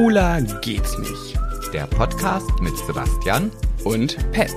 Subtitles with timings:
[0.00, 1.38] Schwuler geht's nicht.
[1.74, 3.52] Der Podcast mit Sebastian
[3.84, 4.50] Und Pet.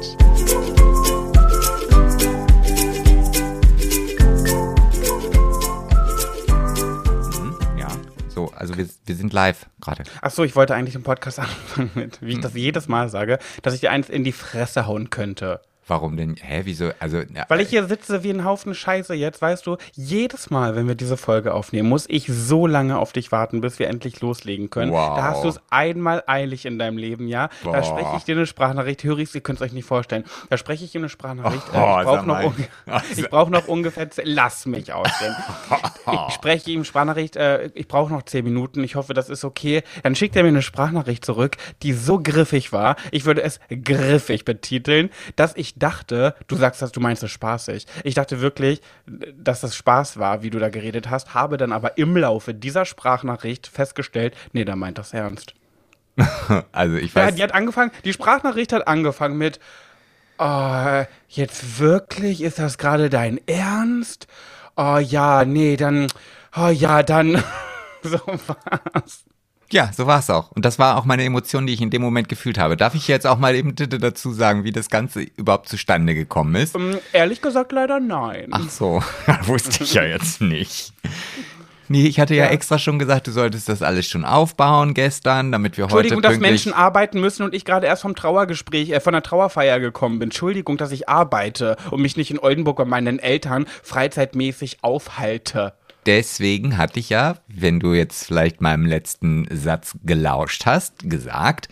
[7.78, 7.90] Ja.
[8.30, 10.04] So, also wir, wir sind live gerade.
[10.22, 13.74] Achso, ich wollte eigentlich im Podcast anfangen mit, wie ich das jedes Mal sage, dass
[13.74, 15.60] ich dir eins in die Fresse hauen könnte.
[15.88, 16.36] Warum denn?
[16.36, 16.92] Hä, wieso?
[17.00, 20.76] Also, ja, Weil ich hier sitze wie ein Haufen Scheiße jetzt, weißt du, jedes Mal,
[20.76, 24.22] wenn wir diese Folge aufnehmen, muss ich so lange auf dich warten, bis wir endlich
[24.22, 24.92] loslegen können.
[24.92, 25.18] Wow.
[25.18, 27.50] Da hast du es einmal eilig in deinem Leben, ja?
[27.64, 27.84] Da Boah.
[27.84, 30.24] spreche ich dir eine Sprachnachricht, höre ich, ihr könnt es euch nicht vorstellen.
[30.50, 31.64] Da spreche ich ihm eine Sprachnachricht.
[31.74, 32.54] Oh, äh, ich brauche noch,
[33.18, 35.36] ich brauch noch ungefähr, lass mich ausreden.
[36.28, 39.84] ich spreche ihm Sprachnachricht, äh, ich brauche noch zehn Minuten, ich hoffe, das ist okay.
[40.04, 44.46] Dann schickt er mir eine Sprachnachricht zurück, die so griffig war, ich würde es griffig
[44.46, 47.86] betiteln, dass ich dachte, du sagst das, du meinst es spaßig.
[48.04, 48.82] Ich dachte wirklich,
[49.36, 52.86] dass das Spaß war, wie du da geredet hast, habe dann aber im Laufe dieser
[52.86, 55.54] Sprachnachricht festgestellt, nee, da meint das ernst.
[56.72, 57.36] also ich Ja, weiß.
[57.36, 59.60] die hat angefangen, die Sprachnachricht hat angefangen mit,
[60.38, 64.28] oh, jetzt wirklich, ist das gerade dein Ernst?
[64.76, 66.08] Oh ja, nee, dann,
[66.56, 67.44] oh ja, dann,
[68.04, 69.26] so was.
[69.74, 70.52] Ja, so war es auch.
[70.52, 72.78] Und das war auch meine Emotion, die ich in dem Moment gefühlt habe.
[72.78, 76.54] Darf ich jetzt auch mal eben bitte dazu sagen, wie das Ganze überhaupt zustande gekommen
[76.54, 76.76] ist?
[76.76, 78.50] Ähm, ehrlich gesagt leider nein.
[78.52, 79.02] Ach so,
[79.48, 80.94] wusste ich ja jetzt nicht.
[81.90, 82.52] Nee, ich hatte ja, Ja.
[82.52, 86.32] extra schon gesagt, du solltest das alles schon aufbauen gestern, damit wir Entschuldigung, heute dass
[86.34, 86.52] pünktlich...
[86.52, 90.28] Menschen arbeiten müssen und ich gerade erst vom Trauergespräch, äh, von der Trauerfeier gekommen bin.
[90.28, 95.74] Entschuldigung, dass ich arbeite und mich nicht in Oldenburg bei meinen Eltern freizeitmäßig aufhalte.
[96.06, 101.70] Deswegen hatte ich ja, wenn du jetzt vielleicht meinem letzten Satz gelauscht hast, gesagt,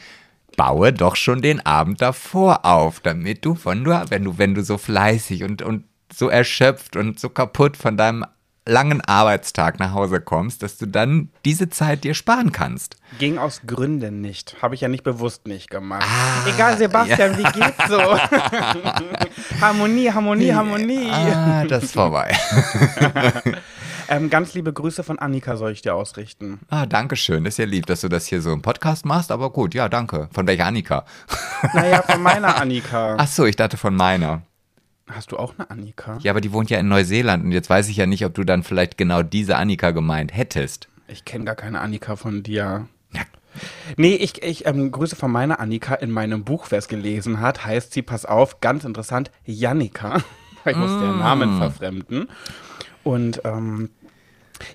[0.57, 4.63] baue doch schon den Abend davor auf, damit du von du, wenn du, wenn du
[4.63, 8.25] so fleißig und, und so erschöpft und so kaputt von deinem
[8.67, 12.95] langen Arbeitstag nach Hause kommst, dass du dann diese Zeit dir sparen kannst.
[13.20, 14.56] Ging aus Gründen nicht.
[14.62, 16.06] Habe ich ja nicht bewusst nicht gemacht.
[16.08, 18.02] Ah, Egal, Sebastian, wie geht's so?
[19.61, 21.10] Harmonie, Harmonie, Harmonie.
[21.11, 22.36] Ah, das ist vorbei.
[24.10, 26.60] Ähm, ganz liebe Grüße von Annika soll ich dir ausrichten.
[26.70, 27.45] Ah, danke schön.
[27.45, 29.88] Das ist ja lieb, dass du das hier so im Podcast machst, aber gut, ja,
[29.88, 30.27] danke.
[30.33, 31.05] Von welcher Annika?
[31.73, 33.16] Naja, von meiner Annika.
[33.17, 34.42] Ach so, ich dachte von meiner.
[35.11, 36.17] Hast du auch eine Annika?
[36.22, 38.44] Ja, aber die wohnt ja in Neuseeland und jetzt weiß ich ja nicht, ob du
[38.44, 40.88] dann vielleicht genau diese Annika gemeint hättest.
[41.08, 42.88] Ich kenne gar keine Annika von dir.
[43.11, 43.21] Ja.
[43.98, 47.66] Nee, ich, ich ähm, Grüße von meiner Annika in meinem Buch, wer es gelesen hat,
[47.66, 50.21] heißt sie, pass auf, ganz interessant, Jannika.
[50.64, 52.30] Ich muss den Namen verfremden.
[53.04, 53.89] Und ähm,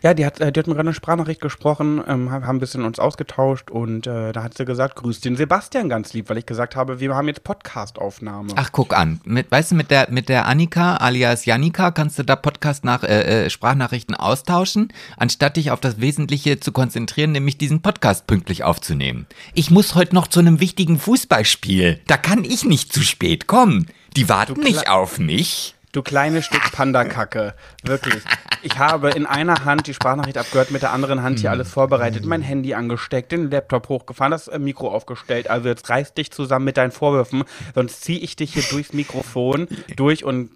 [0.02, 2.84] ja, die hat, äh, die hat mir gerade eine Sprachnachricht gesprochen, ähm, haben ein bisschen
[2.84, 6.46] uns ausgetauscht und äh, da hat sie gesagt, grüß den Sebastian ganz lieb, weil ich
[6.46, 8.52] gesagt habe, wir haben jetzt Podcast-Aufnahme.
[8.56, 9.20] Ach, guck an.
[9.24, 13.02] Mit, weißt du, mit der, mit der Annika alias Janika kannst du da Podcast nach,
[13.02, 18.64] äh, äh, Sprachnachrichten austauschen, anstatt dich auf das Wesentliche zu konzentrieren, nämlich diesen Podcast pünktlich
[18.64, 19.26] aufzunehmen.
[19.54, 22.00] Ich muss heute noch zu einem wichtigen Fußballspiel.
[22.06, 23.86] Da kann ich nicht zu spät kommen.
[24.16, 25.75] Die warten nicht auf mich.
[25.96, 27.54] Du kleines Stück Pandakacke.
[27.82, 28.22] Wirklich.
[28.60, 32.26] Ich habe in einer Hand die Sprachnachricht abgehört, mit der anderen Hand hier alles vorbereitet,
[32.26, 35.48] mein Handy angesteckt, den Laptop hochgefahren, das äh, Mikro aufgestellt.
[35.48, 39.68] Also jetzt reiß dich zusammen mit deinen Vorwürfen, sonst ziehe ich dich hier durchs Mikrofon
[39.96, 40.50] durch und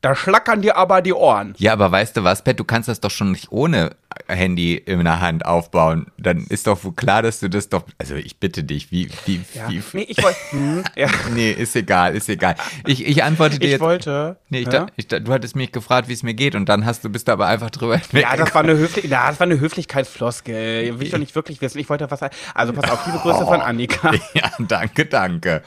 [0.00, 1.54] da schlackern dir aber die Ohren.
[1.58, 3.90] Ja, aber weißt du was, Pat, du kannst das doch schon nicht ohne
[4.26, 6.06] Handy in der Hand aufbauen.
[6.18, 7.84] Dann ist doch wohl klar, dass du das doch.
[7.98, 9.68] Also ich bitte dich, wie, wie, Ja.
[9.68, 9.82] wie.
[9.92, 10.38] Nee, ich wollte.
[10.50, 11.08] Hm, ja.
[11.32, 12.56] Nee, ist egal, ist egal.
[12.86, 13.80] Ich, ich antworte dir Ich jetzt.
[13.80, 14.36] wollte.
[14.48, 14.86] Nee, ich, ja?
[14.96, 17.32] ich, du hattest mich gefragt, wie es mir geht und dann hast du bist du
[17.32, 18.22] aber einfach drüber hinweg.
[18.22, 20.98] Ja, das war eine, Höflich ja, das war eine Höflichkeitsfloskel.
[20.98, 21.78] Will ich doch nicht wirklich wissen.
[21.78, 22.20] Ich wollte was.
[22.54, 24.12] Also pass auf, liebe Grüße von Annika.
[24.34, 25.62] Ja, danke, danke.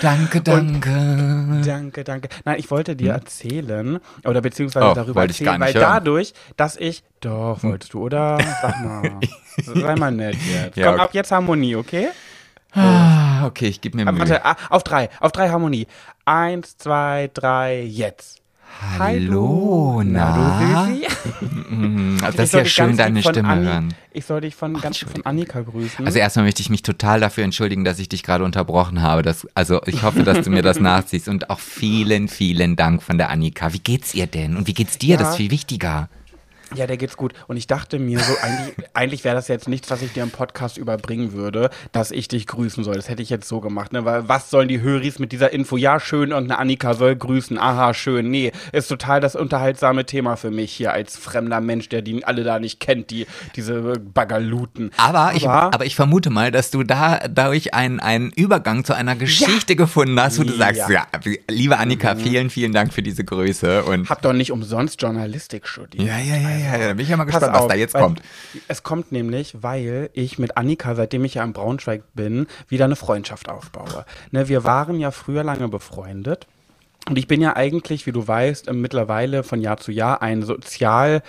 [0.00, 1.60] Danke, danke.
[1.64, 2.28] Danke, danke.
[2.44, 5.82] Nein, ich wollte dir erzählen, oder beziehungsweise Oh, darüber erzählen, nicht weil hören.
[5.82, 7.02] dadurch, dass ich.
[7.20, 8.38] Doch, wolltest du, oder?
[8.62, 9.20] Sag mal.
[9.62, 10.76] Sei mal nett jetzt.
[10.76, 11.02] Ja, Komm, okay.
[11.02, 12.08] ab jetzt Harmonie, okay?
[12.72, 14.18] Ah, okay, ich gebe mir Mühe.
[14.18, 15.08] warte, ah, auf drei.
[15.20, 15.86] Auf drei Harmonie.
[16.24, 18.40] Eins, zwei, drei, jetzt.
[18.98, 20.88] Hallo, Na, na?
[21.70, 23.94] Mm, also das Ich ist ja dich schön, deine von Stimme Anni- hören.
[24.12, 26.06] Ich soll dich von, ganz von Annika grüßen.
[26.06, 29.22] Also erstmal möchte ich mich total dafür entschuldigen, dass ich dich gerade unterbrochen habe.
[29.22, 31.28] Das, also ich hoffe, dass du mir das nachziehst.
[31.28, 33.72] Und auch vielen, vielen Dank von der Annika.
[33.72, 34.56] Wie geht's ihr denn?
[34.56, 35.16] Und wie geht's dir?
[35.16, 35.38] Das ist Ja.
[35.38, 36.08] viel wichtiger.
[36.74, 37.32] Ja, der geht's gut.
[37.46, 40.30] Und ich dachte mir so, eigentlich, eigentlich wäre das jetzt nichts, was ich dir im
[40.30, 42.94] Podcast überbringen würde, dass ich dich grüßen soll.
[42.96, 44.04] Das hätte ich jetzt so gemacht, ne?
[44.04, 45.76] Weil was sollen die Höris mit dieser Info?
[45.76, 47.58] Ja, schön und eine Annika soll grüßen.
[47.58, 48.30] Aha, schön.
[48.30, 52.44] Nee, ist total das unterhaltsame Thema für mich hier als fremder Mensch, der die alle
[52.44, 53.26] da nicht kennt, die,
[53.56, 53.94] diese
[54.24, 54.90] Bagaluten.
[54.96, 59.16] Aber, ich, aber ich vermute mal, dass du da dadurch einen, einen Übergang zu einer
[59.16, 61.06] Geschichte gefunden hast, wo du sagst, ja, Ja.
[61.50, 63.84] liebe Annika, vielen, vielen Dank für diese Grüße.
[63.84, 66.06] Und hab doch nicht umsonst Journalistik studiert.
[66.06, 67.74] ja, ja, ja, ja, ja, ja, da bin ich ja mal gespannt, was auf, da
[67.74, 68.22] jetzt kommt.
[68.68, 72.96] Es kommt nämlich, weil ich mit Annika, seitdem ich ja in Braunschweig bin, wieder eine
[72.96, 74.04] Freundschaft aufbaue.
[74.30, 76.46] Ne, wir waren ja früher lange befreundet.
[77.06, 81.22] Und ich bin ja eigentlich, wie du weißt, mittlerweile von Jahr zu Jahr ein sozial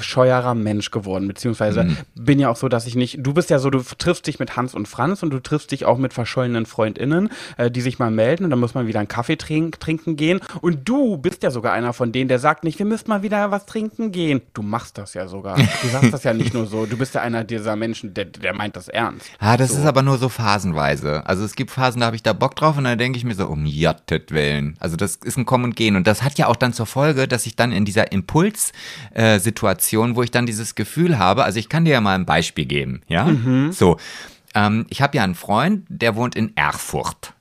[0.00, 1.96] scheuerer Mensch geworden, beziehungsweise Mhm.
[2.14, 4.56] bin ja auch so, dass ich nicht, du bist ja so, du triffst dich mit
[4.56, 8.10] Hans und Franz und du triffst dich auch mit verschollenen FreundInnen, äh, die sich mal
[8.10, 11.50] melden und dann muss man wieder einen Kaffee trink, trinken gehen und du bist ja
[11.50, 14.42] sogar einer von denen, der sagt nicht, wir müssen mal wieder was trinken gehen.
[14.54, 15.56] Du machst das ja sogar.
[15.56, 18.54] Du sagst das ja nicht nur so, du bist ja einer dieser Menschen, der, der
[18.54, 19.26] meint das ernst.
[19.38, 19.78] Ah, das So.
[19.78, 21.26] ist aber nur so phasenweise.
[21.26, 23.34] Also es gibt Phasen, da habe ich da Bock drauf und dann denke ich mir
[23.34, 24.76] so, um Jattet Willen.
[24.80, 25.96] Also das ist ein Kommen und Gehen.
[25.96, 29.79] Und das hat ja auch dann zur Folge, dass ich dann in dieser Impulssituation,
[30.16, 33.02] wo ich dann dieses Gefühl habe, also ich kann dir ja mal ein Beispiel geben,
[33.08, 33.24] ja?
[33.72, 33.96] So,
[34.54, 37.34] ähm, ich habe ja einen Freund, der wohnt in Erfurt.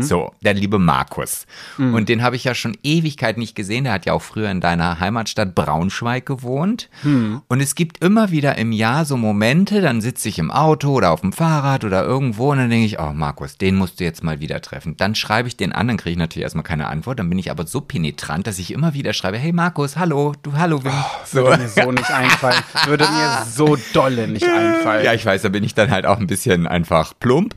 [0.00, 1.46] So, der liebe Markus.
[1.76, 3.84] Und den habe ich ja schon Ewigkeit nicht gesehen.
[3.84, 6.88] Der hat ja auch früher in deiner Heimatstadt Braunschweig gewohnt.
[7.04, 11.10] Und es gibt immer wieder im Jahr so Momente, dann sitze ich im Auto oder
[11.10, 14.24] auf dem Fahrrad oder irgendwo und dann denke ich, oh Markus, den musst du jetzt
[14.24, 14.96] mal wieder treffen.
[14.96, 17.18] Dann schreibe ich den an, dann kriege ich natürlich erstmal keine Antwort.
[17.18, 20.54] Dann bin ich aber so penetrant, dass ich immer wieder schreibe, hey Markus, hallo, du,
[20.54, 20.82] hallo.
[20.84, 20.90] wir-
[21.26, 21.44] so.
[21.44, 22.62] Würde mir so nicht einfallen.
[22.86, 25.04] Würde mir so dolle nicht einfallen.
[25.04, 27.54] Ja, ich weiß, da bin ich dann halt auch ein bisschen einfach plump.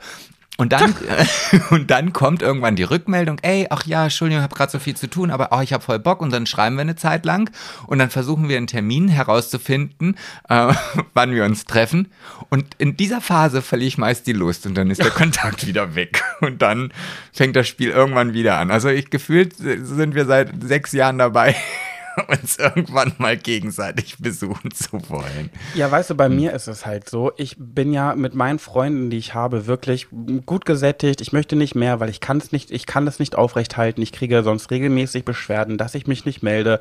[0.57, 0.93] Und dann,
[1.71, 4.95] und dann kommt irgendwann die Rückmeldung, ey, ach ja, Entschuldigung, ich habe gerade so viel
[4.95, 6.21] zu tun, aber oh, ich habe voll Bock.
[6.21, 7.49] Und dann schreiben wir eine Zeit lang.
[7.87, 10.15] Und dann versuchen wir einen Termin herauszufinden,
[10.49, 10.73] äh,
[11.13, 12.09] wann wir uns treffen.
[12.49, 14.65] Und in dieser Phase verliere ich meist die Lust.
[14.67, 16.23] Und dann ist der Kontakt wieder weg.
[16.41, 16.93] Und dann
[17.31, 18.69] fängt das Spiel irgendwann wieder an.
[18.69, 21.55] Also ich gefühlt sind wir seit sechs Jahren dabei,
[22.27, 25.49] uns irgendwann mal gegenseitig besuchen zu wollen.
[25.75, 29.09] Ja, weißt du, bei mir ist es halt so, ich bin ja mit meinen Freunden,
[29.09, 30.07] die ich habe, wirklich
[30.45, 31.21] gut gesättigt.
[31.21, 34.01] Ich möchte nicht mehr, weil ich kann es nicht, ich kann es nicht aufrechthalten.
[34.03, 36.79] Ich kriege sonst regelmäßig Beschwerden, dass ich mich nicht melde.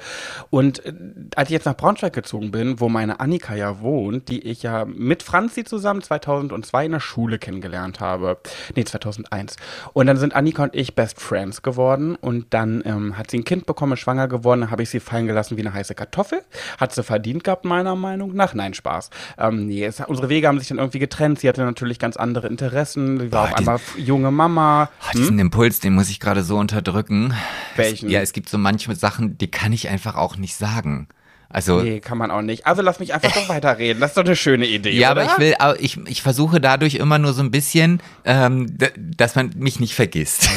[0.50, 0.92] Und äh,
[1.36, 4.84] als ich jetzt nach Braunschweig gezogen bin, wo meine Annika ja wohnt, die ich ja
[4.84, 8.38] mit Franzi zusammen 2002 in der Schule kennengelernt habe.
[8.74, 9.56] Nee, 2001.
[9.92, 13.44] Und dann sind Annika und ich Best Friends geworden und dann ähm, hat sie ein
[13.44, 16.42] Kind bekommen, schwanger geworden, habe ich sie fallen gelassen wie eine heiße Kartoffel.
[16.78, 18.54] Hat sie verdient gehabt, meiner Meinung nach.
[18.54, 19.10] Nein, Spaß.
[19.38, 21.40] Ähm, nee, es, unsere Wege haben sich dann irgendwie getrennt.
[21.40, 23.20] Sie hatte natürlich ganz andere Interessen.
[23.20, 24.90] Sie war Boah, auf einmal junge Mama.
[25.00, 27.34] Oh, diesen Impuls, den muss ich gerade so unterdrücken.
[27.76, 28.06] Welchen?
[28.06, 31.08] Es, ja, es gibt so manche Sachen, die kann ich einfach auch nicht sagen.
[31.52, 32.66] Also, Nee, kann man auch nicht.
[32.66, 34.00] Also lass mich einfach doch weiterreden.
[34.00, 34.90] Das ist doch eine schöne Idee.
[34.92, 35.22] ja, oder?
[35.22, 39.50] aber ich will, ich, ich versuche dadurch immer nur so ein bisschen, ähm, dass man
[39.56, 40.48] mich nicht vergisst.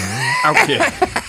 [0.50, 0.80] Okay.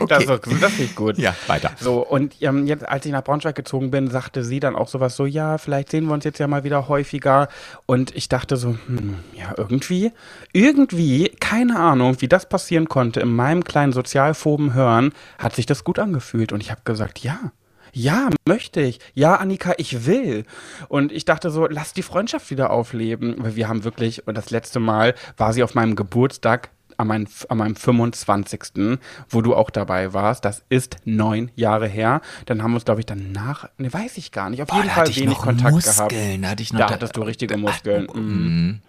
[0.00, 0.24] Okay.
[0.26, 1.18] Das, ist das finde ich gut.
[1.18, 1.72] Ja, weiter.
[1.78, 5.14] So, und ähm, jetzt, als ich nach Braunschweig gezogen bin, sagte sie dann auch sowas
[5.14, 7.48] so, ja, vielleicht sehen wir uns jetzt ja mal wieder häufiger.
[7.86, 10.12] Und ich dachte so, hm, ja, irgendwie,
[10.52, 15.84] irgendwie, keine Ahnung, wie das passieren konnte, in meinem kleinen sozialphoben Hören, hat sich das
[15.84, 16.52] gut angefühlt.
[16.52, 17.52] Und ich habe gesagt, ja.
[17.92, 19.00] Ja, möchte ich.
[19.14, 20.44] Ja, Annika, ich will.
[20.88, 23.34] Und ich dachte so, lass die Freundschaft wieder aufleben.
[23.38, 26.70] Weil wir haben wirklich, und das letzte Mal war sie auf meinem Geburtstag
[27.00, 28.98] an, mein, an meinem 25.,
[29.28, 30.44] wo du auch dabei warst.
[30.44, 32.20] Das ist neun Jahre her.
[32.46, 34.94] Dann haben wir uns, glaube ich, danach, ne, weiß ich gar nicht, auf jeden da
[34.94, 36.44] Fall wenig Kontakt Muskeln, gehabt.
[36.44, 38.06] da hatte ich noch da hattest du richtige Muskeln.
[38.14, 38.80] Mhm.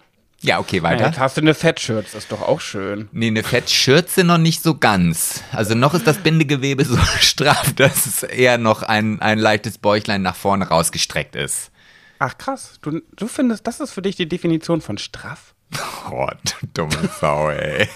[0.44, 1.06] Ja, okay, Ja, weiter.
[1.06, 3.08] jetzt hast du eine Fettschürze, ist doch auch schön.
[3.12, 5.44] Nee, eine Fettschürze noch nicht so ganz.
[5.52, 10.22] Also noch ist das Bindegewebe so straff, dass es eher noch ein, ein leichtes Bäuchlein
[10.22, 11.70] nach vorne rausgestreckt ist.
[12.18, 15.51] Ach krass, du, du findest, das ist für dich die Definition von straff?
[16.10, 17.88] Oh, du dumme Sau, ey.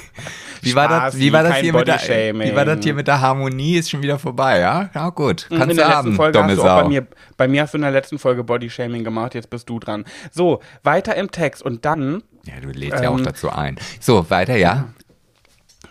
[0.62, 3.06] Wie war das, Spaß, wie war das hier mit der, wie war das hier mit
[3.06, 3.76] der Harmonie?
[3.76, 4.90] Ist schon wieder vorbei, ja?
[4.94, 5.46] Ja, gut.
[5.50, 6.88] Kannst in du der letzten haben, Folge dumme hast du auch bei Sau.
[6.88, 7.06] mir,
[7.36, 10.04] bei mir hast du in der letzten Folge Bodyshaming gemacht, jetzt bist du dran.
[10.32, 13.76] So, weiter im Text und dann Ja, du lädst ja auch Ähm, dazu ein.
[14.00, 14.86] So, weiter, ja?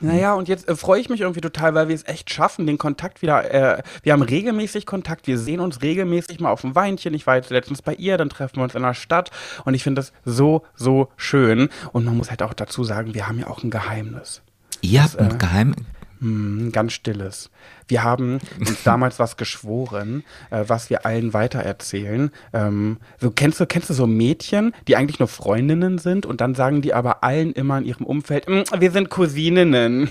[0.06, 2.78] Naja, und jetzt äh, freue ich mich irgendwie total, weil wir es echt schaffen, den
[2.78, 3.52] Kontakt wieder.
[3.52, 7.14] Äh, wir haben regelmäßig Kontakt, wir sehen uns regelmäßig mal auf ein Weinchen.
[7.14, 9.32] Ich war jetzt letztens bei ihr, dann treffen wir uns in der Stadt
[9.66, 11.70] und ich finde das so, so schön.
[11.92, 14.42] Und man muss halt auch dazu sagen, wir haben ja auch ein Geheimnis.
[14.82, 15.76] Ihr habt äh, ein Geheim...
[16.22, 17.50] Ein ganz stilles.
[17.88, 22.32] Wir haben uns damals was geschworen, äh, was wir allen weitererzählen.
[22.54, 26.56] Ähm, so, kennst, du, kennst du so Mädchen, die eigentlich nur Freundinnen sind und dann
[26.56, 30.10] sagen die aber allen immer in ihrem Umfeld, "Mm, wir sind Cousininnen.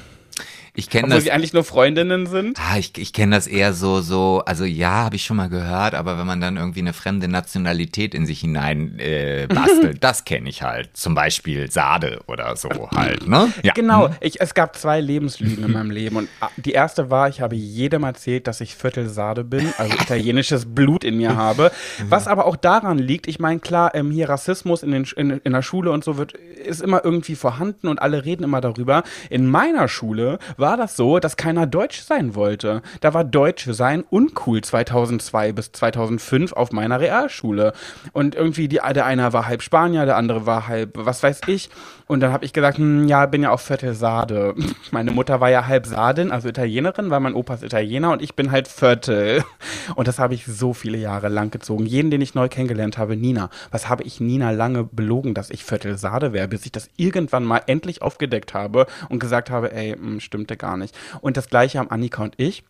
[0.76, 1.24] Ich kenne Obwohl das...
[1.24, 2.58] sie eigentlich nur Freundinnen sind.
[2.60, 5.94] Ah, ich ich kenne das eher so, so, also ja, habe ich schon mal gehört,
[5.94, 10.48] aber wenn man dann irgendwie eine fremde Nationalität in sich hinein äh, bastelt, das kenne
[10.48, 10.90] ich halt.
[10.94, 13.52] Zum Beispiel Sade oder so halt, ne?
[13.62, 13.72] Ja.
[13.72, 16.16] Genau, ich, es gab zwei Lebenslügen in meinem Leben.
[16.16, 19.94] Und ah, die erste war, ich habe jedem erzählt, dass ich Viertel Sade bin, also
[19.94, 21.70] italienisches Blut in mir habe.
[22.08, 25.52] Was aber auch daran liegt, ich meine, klar, ähm, hier Rassismus in, den, in, in
[25.52, 29.04] der Schule und so wird, ist immer irgendwie vorhanden und alle reden immer darüber.
[29.30, 32.80] In meiner Schule war war das so, dass keiner Deutsch sein wollte.
[33.02, 37.74] Da war Deutsch sein uncool 2002 bis 2005 auf meiner Realschule.
[38.14, 41.68] Und irgendwie die, der eine war halb Spanier, der andere war halb, was weiß ich.
[42.06, 44.54] Und dann habe ich gesagt, hm, ja, bin ja auch Viertel Sade.
[44.90, 48.34] Meine Mutter war ja halb Sardin, also Italienerin, weil mein Opa ist Italiener und ich
[48.34, 49.44] bin halt Viertel.
[49.96, 51.84] Und das habe ich so viele Jahre lang gezogen.
[51.84, 53.50] Jeden, den ich neu kennengelernt habe, Nina.
[53.70, 57.44] Was habe ich Nina lange belogen, dass ich Viertel Sade wäre, bis ich das irgendwann
[57.44, 60.20] mal endlich aufgedeckt habe und gesagt habe, ey, mh, hm,
[60.54, 60.94] stimmte gar nicht.
[61.20, 62.64] Und das gleiche haben Annika und ich.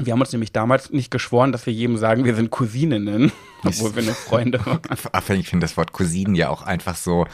[0.00, 3.30] Wir haben uns nämlich damals nicht geschworen, dass wir jedem sagen, wir sind Cousininnen,
[3.62, 4.80] obwohl wir eine Freunde waren.
[5.38, 7.26] Ich finde das Wort Cousinen ja auch einfach so,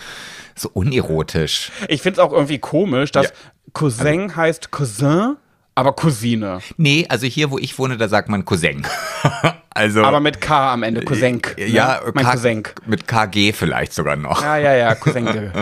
[0.57, 1.71] so unerotisch.
[1.89, 3.33] Ich finde es auch irgendwie komisch, dass ja.
[3.75, 5.37] Cousin also, heißt Cousin,
[5.77, 6.59] aber Cousine.
[6.77, 8.85] Nee, also hier, wo ich wohne, da sagt man Cousin.
[9.71, 11.41] also, aber mit K am Ende, Cousin.
[11.57, 11.67] Ne?
[11.67, 12.63] Ja, mein K, Cousin.
[12.87, 14.43] Mit KG vielleicht sogar noch.
[14.43, 15.53] Ja, ja, ja, Cousin.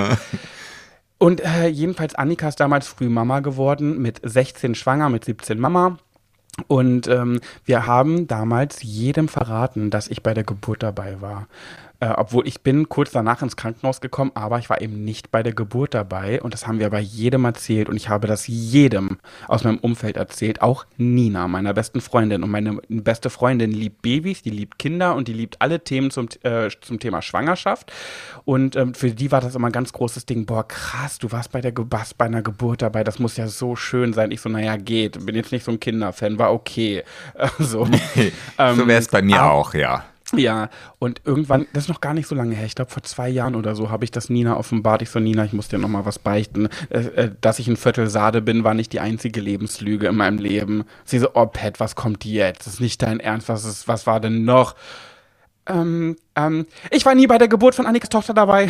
[1.18, 5.98] Und äh, jedenfalls, Annika ist damals früh Mama geworden, mit 16 schwanger, mit 17 Mama.
[6.68, 11.48] Und ähm, wir haben damals jedem verraten, dass ich bei der Geburt dabei war.
[12.00, 15.42] Äh, obwohl ich bin kurz danach ins Krankenhaus gekommen, aber ich war eben nicht bei
[15.42, 16.42] der Geburt dabei.
[16.42, 17.88] Und das haben wir bei jedem erzählt.
[17.88, 22.42] Und ich habe das jedem aus meinem Umfeld erzählt, auch Nina, meiner besten Freundin.
[22.42, 26.28] Und meine beste Freundin liebt Babys, die liebt Kinder und die liebt alle Themen zum,
[26.42, 27.92] äh, zum Thema Schwangerschaft.
[28.44, 31.52] Und ähm, für die war das immer ein ganz großes Ding, boah krass, du warst
[31.52, 34.30] bei der warst bei einer Geburt dabei, das muss ja so schön sein.
[34.30, 37.02] Ich so, naja geht, bin jetzt nicht so ein Kinderfan, war okay.
[37.36, 37.86] Äh, so
[38.58, 40.04] ähm, so wäre es bei mir aber, auch, ja.
[40.34, 43.28] Ja, und irgendwann, das ist noch gar nicht so lange her, ich glaube vor zwei
[43.28, 45.02] Jahren oder so, habe ich das Nina offenbart.
[45.02, 46.68] Ich so, Nina, ich muss dir noch mal was beichten.
[46.90, 50.38] Äh, äh, dass ich ein Viertel Sade bin, war nicht die einzige Lebenslüge in meinem
[50.38, 50.84] Leben.
[51.04, 52.66] Sie so, oh Pat, was kommt jetzt?
[52.66, 54.74] Das ist nicht dein Ernst, was, ist, was war denn noch?
[55.66, 58.68] Ähm, ähm, ich war nie bei der Geburt von Annikas Tochter dabei.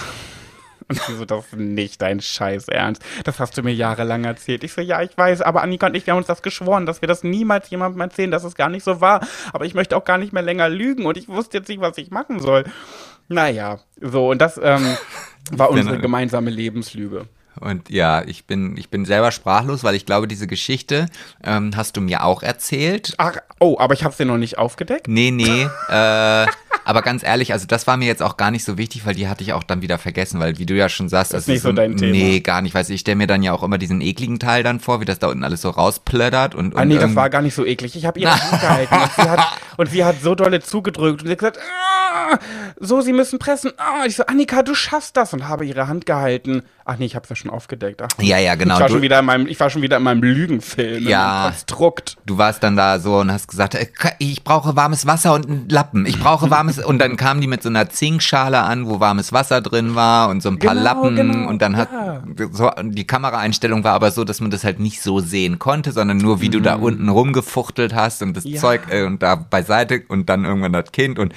[0.88, 3.02] Und sie so, das ist nicht dein Scheiß Ernst.
[3.24, 4.62] Das hast du mir jahrelang erzählt.
[4.64, 7.00] Ich so, ja, ich weiß, aber Annika und ich, wir haben uns das geschworen, dass
[7.00, 9.26] wir das niemals jemandem erzählen, dass es gar nicht so war.
[9.52, 11.98] Aber ich möchte auch gar nicht mehr länger lügen und ich wusste jetzt nicht, was
[11.98, 12.64] ich machen soll.
[13.28, 14.96] Naja, so, und das ähm,
[15.50, 17.26] war unsere gemeinsame Lebenslüge.
[17.60, 21.06] Und ja, ich bin, ich bin selber sprachlos, weil ich glaube, diese Geschichte
[21.42, 23.14] ähm, hast du mir auch erzählt.
[23.16, 25.08] Ach, oh, aber ich habe sie noch nicht aufgedeckt?
[25.08, 25.66] Nee, nee.
[25.88, 26.46] äh,
[26.84, 29.28] aber ganz ehrlich, also das war mir jetzt auch gar nicht so wichtig, weil die
[29.28, 31.62] hatte ich auch dann wieder vergessen, weil wie du ja schon sagst, das, ist nicht
[31.62, 32.12] so dein Thema.
[32.12, 32.74] Nee, gar nicht.
[32.74, 35.18] Weiß ich stelle mir dann ja auch immer diesen ekligen Teil dann vor, wie das
[35.18, 37.96] da unten alles so rausplöddert und, und Ah nee, das war gar nicht so eklig.
[37.96, 39.40] Ich habe ihre Hand gehalten und sie, hat,
[39.76, 42.38] und sie hat so dolle zugedrückt und sie hat gesagt, ah,
[42.78, 43.72] so, sie müssen pressen.
[43.76, 46.62] Ah, ich so, Annika, du schaffst das und habe ihre Hand gehalten.
[46.84, 48.00] Ach nee, ich habe ja schon aufgedeckt.
[48.02, 48.74] Ach, ja, ja, genau.
[48.74, 52.16] Ich war, schon wieder in meinem, ich war schon wieder in meinem Lügenfilm, ja, Konstrukt.
[52.26, 53.86] Du warst dann da so und hast gesagt, äh,
[54.18, 56.06] ich brauche warmes Wasser und einen Lappen.
[56.06, 59.60] Ich brauche warmes und dann kamen die mit so einer Zinkschale an, wo warmes Wasser
[59.60, 62.22] drin war und so ein paar genau, Lappen genau, und dann hat ja.
[62.52, 66.18] so, die Kameraeinstellung war aber so, dass man das halt nicht so sehen konnte, sondern
[66.18, 66.52] nur wie mhm.
[66.52, 66.82] du da mhm.
[66.82, 68.60] unten rumgefuchtelt hast und das ja.
[68.60, 71.32] Zeug äh, und da beiseite und dann irgendwann das Kind und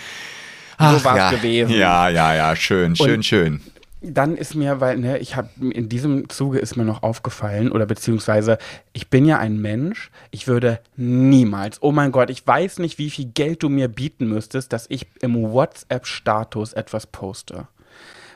[0.77, 1.31] Ach, so war es ja.
[1.31, 1.71] gewesen.
[1.73, 3.61] Ja, ja, ja, schön, schön, und schön
[4.01, 7.85] dann ist mir, weil, ne, ich habe in diesem Zuge ist mir noch aufgefallen, oder
[7.85, 8.57] beziehungsweise,
[8.93, 13.09] ich bin ja ein Mensch, ich würde niemals, oh mein Gott, ich weiß nicht, wie
[13.09, 17.67] viel Geld du mir bieten müsstest, dass ich im WhatsApp-Status etwas poste.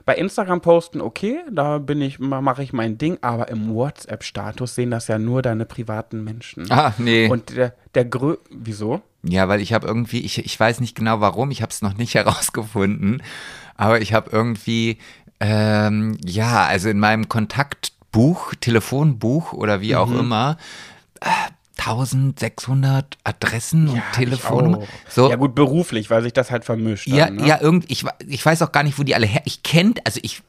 [0.06, 4.92] Bei Instagram posten, okay, da bin ich, mache ich mein Ding, aber im WhatsApp-Status sehen
[4.92, 6.70] das ja nur deine privaten Menschen.
[6.70, 7.30] Ah, nee.
[7.30, 9.02] Und der, der Grö, wieso?
[9.24, 11.94] Ja, weil ich habe irgendwie, ich, ich weiß nicht genau warum, ich habe es noch
[11.94, 13.24] nicht herausgefunden,
[13.78, 14.98] aber ich habe irgendwie
[15.40, 20.20] ähm, ja, also in meinem Kontaktbuch, Telefonbuch oder wie auch mhm.
[20.20, 20.58] immer,
[21.22, 21.28] äh,
[21.78, 24.84] 1600 Adressen und ja, Telefonnummern.
[25.10, 25.30] So.
[25.30, 27.08] Ja gut, beruflich, weil sich das halt vermischt.
[27.08, 27.48] Ja, dann, ne?
[27.48, 29.42] ja, irgend, ich, ich weiß auch gar nicht, wo die alle her.
[29.46, 30.44] Ich kenne, also ich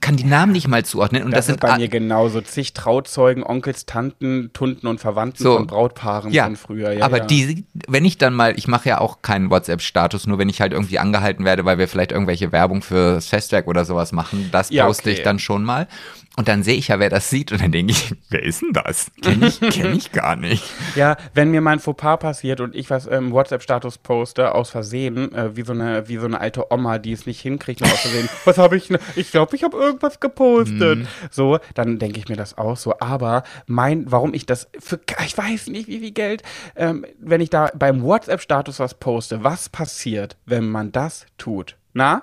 [0.00, 1.22] kann die Namen nicht mal zuordnen.
[1.22, 2.40] Und das, das sind bei mir genauso.
[2.40, 5.56] Zig Trauzeugen, Onkels, Tanten, Tunden und Verwandten so.
[5.56, 6.92] von Brautpaaren ja, von früher.
[6.92, 7.24] Ja, aber ja.
[7.26, 10.72] die, wenn ich dann mal, ich mache ja auch keinen WhatsApp-Status, nur wenn ich halt
[10.72, 14.70] irgendwie angehalten werde, weil wir vielleicht irgendwelche Werbung für das Festwerk oder sowas machen, das
[14.70, 15.18] poste okay.
[15.18, 15.86] ich dann schon mal.
[16.36, 18.72] Und dann sehe ich ja, wer das sieht und dann denke ich, wer ist denn
[18.72, 19.12] das?
[19.22, 20.64] Kenne ich, kenn ich gar nicht.
[20.96, 25.56] Ja, wenn mir mein Fauxpas passiert und ich was im WhatsApp-Status poste, aus Versehen, äh,
[25.56, 28.58] wie, so eine, wie so eine alte Oma, die es nicht hinkriegt, aus Versehen, was
[28.58, 31.00] habe ich, ich glaube, ich habe irgendwas gepostet.
[31.00, 31.06] Mm.
[31.30, 32.98] So, dann denke ich mir das auch so.
[32.98, 36.42] Aber mein, warum ich das für, ich weiß nicht, wie viel Geld,
[36.74, 41.76] ähm, wenn ich da beim WhatsApp-Status was poste, was passiert, wenn man das tut?
[41.92, 42.22] Na?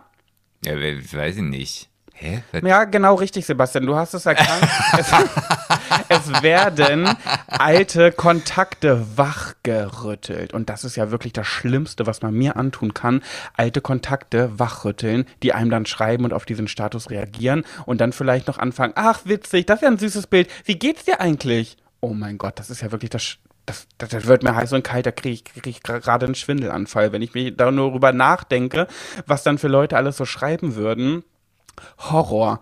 [0.65, 1.90] Ja, weiß ich nicht.
[2.21, 2.43] Hä?
[2.63, 3.85] Ja, genau richtig, Sebastian.
[3.85, 4.67] Du hast es erkannt.
[4.97, 5.11] es,
[6.09, 7.09] es, werden
[7.47, 10.53] alte Kontakte wachgerüttelt.
[10.53, 13.23] Und das ist ja wirklich das Schlimmste, was man mir antun kann.
[13.55, 18.47] Alte Kontakte wachrütteln, die einem dann schreiben und auf diesen Status reagieren und dann vielleicht
[18.47, 18.93] noch anfangen.
[18.95, 20.49] Ach, witzig, das ist ja ein süßes Bild.
[20.65, 21.77] Wie geht's dir eigentlich?
[22.01, 24.83] oh mein Gott, das ist ja wirklich das, das, das, das wird mir heiß und
[24.83, 28.11] kalt, da kriege ich, krieg ich gerade einen Schwindelanfall, wenn ich mir da nur drüber
[28.11, 28.87] nachdenke,
[29.27, 31.23] was dann für Leute alles so schreiben würden.
[31.97, 32.59] Horror.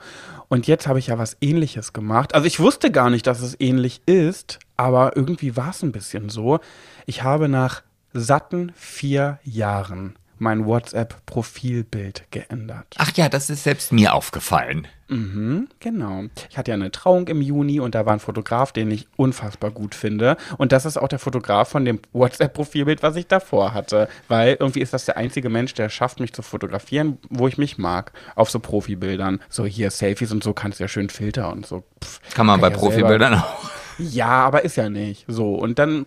[0.47, 2.35] Und jetzt habe ich ja was ähnliches gemacht.
[2.35, 6.29] Also ich wusste gar nicht, dass es ähnlich ist, aber irgendwie war es ein bisschen
[6.29, 6.59] so.
[7.05, 12.87] Ich habe nach satten vier Jahren mein WhatsApp-Profilbild geändert.
[12.97, 14.87] Ach ja, das ist selbst mir aufgefallen.
[15.09, 16.25] Mhm, genau.
[16.49, 19.71] Ich hatte ja eine Trauung im Juni und da war ein Fotograf, den ich unfassbar
[19.71, 20.37] gut finde.
[20.57, 24.07] Und das ist auch der Fotograf von dem WhatsApp-Profilbild, was ich davor hatte.
[24.27, 27.79] Weil irgendwie ist das der einzige Mensch, der schafft, mich zu fotografieren, wo ich mich
[27.79, 28.11] mag.
[28.35, 29.39] Auf so Profibildern.
[29.49, 31.83] So hier Selfies und so kannst du ja schön filtern und so.
[32.03, 33.69] Pff, kann man kann bei ja Profibildern auch.
[33.97, 35.25] Ja, aber ist ja nicht.
[35.27, 35.55] So.
[35.55, 36.05] Und dann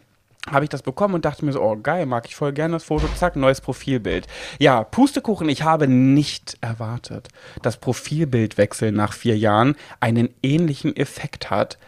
[0.50, 2.84] habe ich das bekommen und dachte mir so, oh geil, mag ich voll gerne das
[2.84, 4.26] Foto, zack, neues Profilbild.
[4.58, 7.28] Ja, Pustekuchen, ich habe nicht erwartet,
[7.62, 11.78] dass Profilbildwechsel nach vier Jahren einen ähnlichen Effekt hat,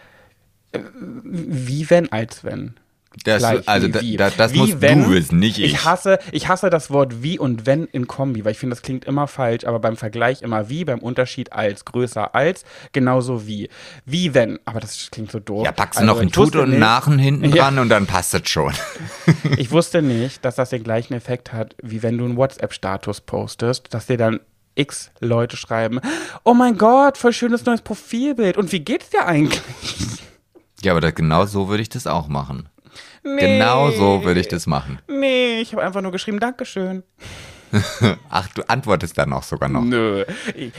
[0.72, 2.74] äh, wie wenn, als wenn.
[3.22, 5.72] Das, Gleich, also wie, da, das wie musst wenn, du wissen, nicht ich.
[5.72, 8.82] Ich hasse, ich hasse das Wort wie und wenn in Kombi, weil ich finde, das
[8.82, 13.68] klingt immer falsch, aber beim Vergleich immer wie, beim Unterschied als, größer als, genauso wie.
[14.04, 15.64] Wie wenn, aber das klingt so doof.
[15.64, 17.64] Ja, packst du also, noch ein Tut und Nachen hinten ja.
[17.64, 18.72] dran und dann passt das schon.
[19.56, 23.94] ich wusste nicht, dass das den gleichen Effekt hat, wie wenn du einen WhatsApp-Status postest,
[23.94, 24.40] dass dir dann
[24.74, 26.00] x Leute schreiben,
[26.42, 29.62] oh mein Gott, voll schönes neues Profilbild und wie geht's dir eigentlich?
[30.82, 32.68] Ja, aber das, genau so würde ich das auch machen.
[33.22, 33.56] Nee.
[33.56, 34.98] Genau so würde ich das machen.
[35.08, 37.02] Nee, ich habe einfach nur geschrieben, Dankeschön.
[38.30, 39.82] Ach, du antwortest dann auch sogar noch.
[39.82, 40.24] Nö.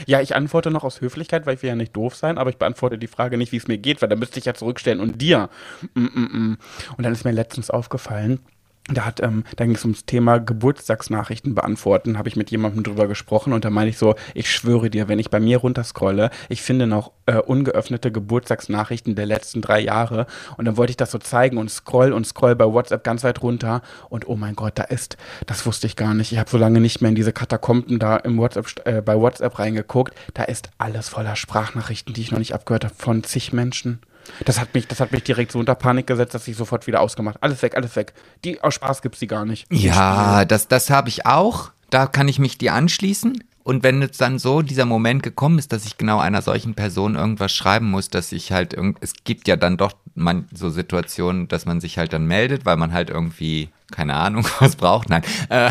[0.06, 2.56] Ja, ich antworte noch aus Höflichkeit, weil ich will ja nicht doof sein, aber ich
[2.56, 5.20] beantworte die Frage nicht, wie es mir geht, weil dann müsste ich ja zurückstellen und
[5.20, 5.50] dir.
[5.94, 6.58] Mm, mm, mm.
[6.96, 8.40] Und dann ist mir letztens aufgefallen,
[8.88, 13.08] da hat, ähm, da ging es ums Thema Geburtstagsnachrichten beantworten, habe ich mit jemandem drüber
[13.08, 16.62] gesprochen und da meine ich so, ich schwöre dir, wenn ich bei mir runterscrolle, ich
[16.62, 20.26] finde noch äh, ungeöffnete Geburtstagsnachrichten der letzten drei Jahre
[20.56, 23.42] und dann wollte ich das so zeigen und scroll und scroll bei WhatsApp ganz weit
[23.42, 25.16] runter und oh mein Gott, da ist,
[25.46, 28.16] das wusste ich gar nicht, ich habe so lange nicht mehr in diese Katakomben da
[28.16, 32.54] im WhatsApp, äh, bei WhatsApp reingeguckt, da ist alles voller Sprachnachrichten, die ich noch nicht
[32.54, 33.98] abgehört habe von zig Menschen.
[34.44, 37.00] Das hat mich, das hat mich direkt so unter Panik gesetzt, dass ich sofort wieder
[37.00, 37.38] ausgemacht.
[37.40, 38.12] Alles weg, alles weg.
[38.44, 39.66] Die aus Spaß gibt's die gar nicht.
[39.70, 41.70] Ja, das, das habe ich auch.
[41.90, 43.42] Da kann ich mich dir anschließen.
[43.62, 47.16] Und wenn jetzt dann so dieser Moment gekommen ist, dass ich genau einer solchen Person
[47.16, 51.48] irgendwas schreiben muss, dass ich halt irgend, es gibt ja dann doch man, so Situationen,
[51.48, 55.08] dass man sich halt dann meldet, weil man halt irgendwie keine Ahnung, was braucht.
[55.08, 55.22] Nein.
[55.48, 55.70] Äh.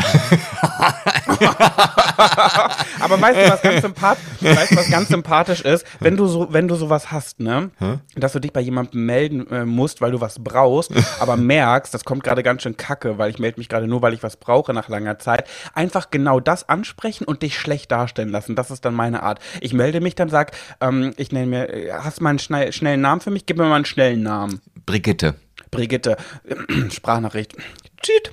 [3.00, 6.66] Aber weißt du, was ganz sympathisch, weißt, was ganz sympathisch ist, wenn du so, wenn
[6.66, 7.70] du sowas hast, ne,
[8.14, 12.04] dass du dich bei jemandem melden äh, musst, weil du was brauchst, aber merkst, das
[12.04, 14.72] kommt gerade ganz schön kacke, weil ich melde mich gerade nur, weil ich was brauche
[14.72, 15.46] nach langer Zeit.
[15.74, 18.56] Einfach genau das ansprechen und dich schlecht darstellen lassen.
[18.56, 19.40] Das ist dann meine Art.
[19.60, 22.72] Ich melde mich dann, sag, ähm, ich nenne mir, äh, hast du mal einen schnell,
[22.72, 23.44] schnellen Namen für mich?
[23.44, 24.60] Gib mir mal einen schnellen Namen.
[24.86, 25.34] Brigitte.
[25.70, 26.16] Brigitte,
[26.90, 27.54] Sprachnachricht.
[28.06, 28.30] Tschüt.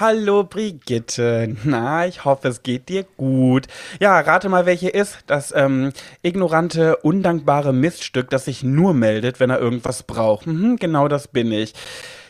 [0.00, 1.54] Hallo Brigitte.
[1.62, 3.68] Na, ich hoffe, es geht dir gut.
[4.00, 5.18] Ja, rate mal, welche ist.
[5.28, 5.92] Das ähm,
[6.22, 10.48] ignorante, undankbare Miststück, das sich nur meldet, wenn er irgendwas braucht.
[10.48, 11.72] Mhm, genau das bin ich.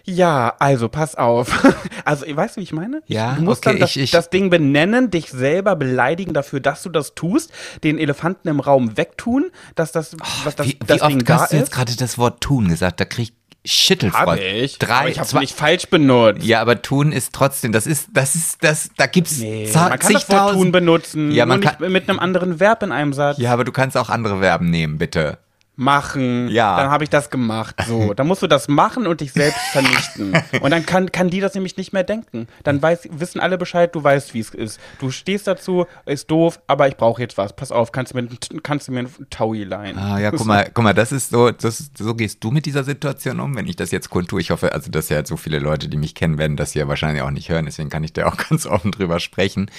[0.05, 1.65] Ja, also pass auf.
[2.05, 3.03] Also, weißt du, wie ich meine?
[3.07, 6.61] Ja, du musst okay, dann das, ich, ich, das Ding benennen, dich selber beleidigen dafür,
[6.61, 7.51] dass du das tust,
[7.83, 11.29] den Elefanten im Raum wegtun, dass das, oh, was das, wie, das wie Ding oft
[11.29, 13.01] da hast du jetzt gerade das Wort tun gesagt?
[13.01, 13.36] Da krieg ich
[13.67, 14.27] Schüttelfrost.
[14.27, 14.79] Hab ich.
[14.79, 16.45] Drei, aber ich habe nicht falsch benutzt.
[16.45, 20.13] Ja, aber tun ist trotzdem, das ist, das ist, das, da gibt's nee, man kann
[20.13, 23.39] das Wort tun benutzen, ja, man kann, mit einem anderen Verb in einem Satz.
[23.39, 25.39] Ja, aber du kannst auch andere Verben nehmen, bitte
[25.77, 26.49] machen.
[26.49, 26.77] Ja.
[26.77, 27.77] Dann habe ich das gemacht.
[27.87, 30.33] So, dann musst du das machen und dich selbst vernichten.
[30.61, 32.49] und dann kann, kann die das nämlich nicht mehr denken.
[32.65, 34.81] Dann weiß, wissen alle Bescheid, du weißt, wie es ist.
[34.99, 37.55] Du stehst dazu, ist doof, aber ich brauche jetzt was.
[37.55, 38.29] Pass auf, kannst du mir,
[38.63, 39.99] kannst du mir ein Taui leihen.
[39.99, 42.85] Ah, ja, guck mal, guck mal, das ist so, das, so gehst du mit dieser
[42.85, 44.41] Situation um, wenn ich das jetzt kundtue.
[44.41, 47.23] Ich hoffe, also, dass ja so viele Leute, die mich kennen, werden das hier wahrscheinlich
[47.23, 47.67] auch nicht hören.
[47.67, 49.71] Deswegen kann ich da auch ganz offen drüber sprechen.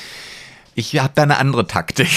[0.77, 2.07] Ich habe da eine andere Taktik.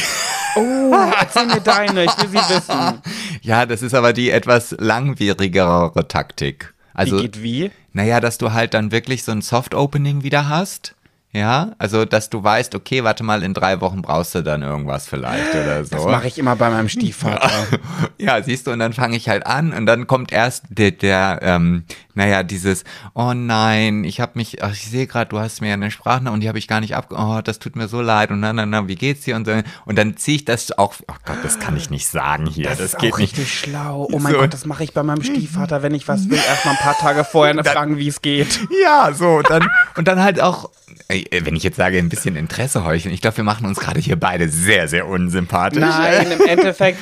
[0.54, 3.00] Oh, erzähl mir deine, ich will sie wissen.
[3.40, 6.74] Ja, das ist aber die etwas langwierigere Taktik.
[6.92, 7.70] Also, die geht wie?
[7.94, 10.94] Naja, dass du halt dann wirklich so ein Soft-Opening wieder hast.
[11.32, 15.06] Ja, also dass du weißt, okay, warte mal, in drei Wochen brauchst du dann irgendwas
[15.06, 15.94] vielleicht oder so.
[15.94, 17.50] Das mache ich immer bei meinem Stiefvater.
[18.18, 21.38] ja, siehst du, und dann fange ich halt an und dann kommt erst der, der
[21.42, 21.84] ähm,
[22.20, 25.90] naja, dieses, oh nein, ich habe mich, ach, ich sehe gerade, du hast mir eine
[25.90, 28.42] Sprache und die habe ich gar nicht ab, oh, das tut mir so leid und
[28.42, 29.52] dann, dann, dann wie geht's dir und so.
[29.86, 32.72] Und dann ziehe ich das auch, oh Gott, das kann ich nicht sagen hier, das,
[32.78, 33.38] Das, das ist geht auch nicht.
[33.38, 34.06] richtig schlau.
[34.12, 34.38] Oh mein So.
[34.40, 36.36] Gott, das mache ich bei meinem Stiefvater, wenn ich was will.
[36.46, 38.60] Erst mal ein paar Tage vorher Dann- fragen, wie es geht.
[38.84, 40.68] Ja, so, und dann, und dann halt auch,
[41.08, 44.16] wenn ich jetzt sage, ein bisschen Interesse heucheln, ich glaube, wir machen uns gerade hier
[44.20, 45.80] beide sehr, sehr unsympathisch.
[45.80, 46.98] Nein, im Endeffekt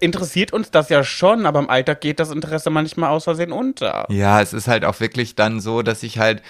[0.00, 4.06] interessiert uns das ja schon, aber im Alltag geht das Interesse manchmal aus Versehen unter.
[4.10, 6.42] Ja, es ist halt auch wirklich dann so, dass ich halt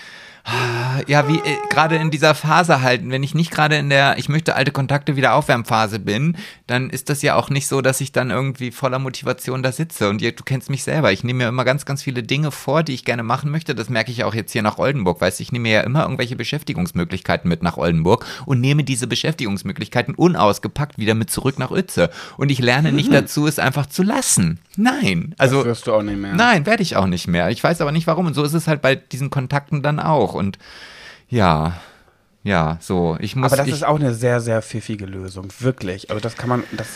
[1.06, 4.28] ja, wie äh, gerade in dieser Phase halt, wenn ich nicht gerade in der ich
[4.28, 8.12] möchte alte Kontakte wieder Aufwärmphase bin, dann ist das ja auch nicht so, dass ich
[8.12, 11.48] dann irgendwie voller Motivation da sitze und ihr, du kennst mich selber, ich nehme mir
[11.48, 14.34] immer ganz ganz viele Dinge vor, die ich gerne machen möchte, das merke ich auch
[14.34, 17.76] jetzt hier nach Oldenburg, weißt du, ich nehme mir ja immer irgendwelche Beschäftigungsmöglichkeiten mit nach
[17.76, 23.12] Oldenburg und nehme diese Beschäftigungsmöglichkeiten unausgepackt wieder mit zurück nach Uetze und ich lerne nicht
[23.12, 24.58] dazu es einfach zu lassen.
[24.76, 26.34] Nein, also das wirst du auch nicht mehr.
[26.34, 27.50] Nein, werde ich auch nicht mehr.
[27.50, 28.26] Ich weiß aber nicht warum.
[28.26, 30.31] Und so ist es halt bei diesen Kontakten dann auch.
[30.34, 30.58] Und
[31.28, 31.80] ja,
[32.44, 33.16] ja, so.
[33.20, 33.52] Ich muss.
[33.52, 36.10] Aber das ich, ist auch eine sehr, sehr pfiffige Lösung, wirklich.
[36.10, 36.88] Also das kann man, das,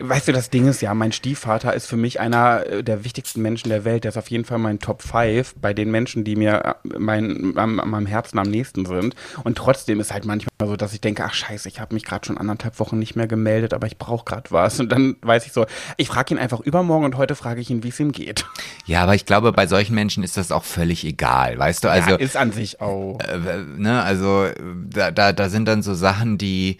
[0.00, 3.42] weißt du, das Ding ist ja, mein Stiefvater ist für mich einer äh, der wichtigsten
[3.42, 4.04] Menschen der Welt.
[4.04, 7.52] Der ist auf jeden Fall mein Top 5 bei den Menschen, die mir äh, mein,
[7.56, 9.14] am, am meinem Herzen am nächsten sind.
[9.44, 12.26] Und trotzdem ist halt manchmal so, dass ich denke, ach scheiße, ich habe mich gerade
[12.26, 14.80] schon anderthalb Wochen nicht mehr gemeldet, aber ich brauche gerade was.
[14.80, 15.66] Und dann weiß ich so,
[15.98, 18.46] ich frage ihn einfach übermorgen und heute frage ich ihn, wie es ihm geht.
[18.86, 21.58] ja, aber ich glaube, bei solchen Menschen ist das auch völlig egal.
[21.58, 22.10] Weißt du, also.
[22.10, 23.18] ja, ist an sich auch.
[23.20, 26.78] äh, ne, also da, da, da sind dann so Sachen, die,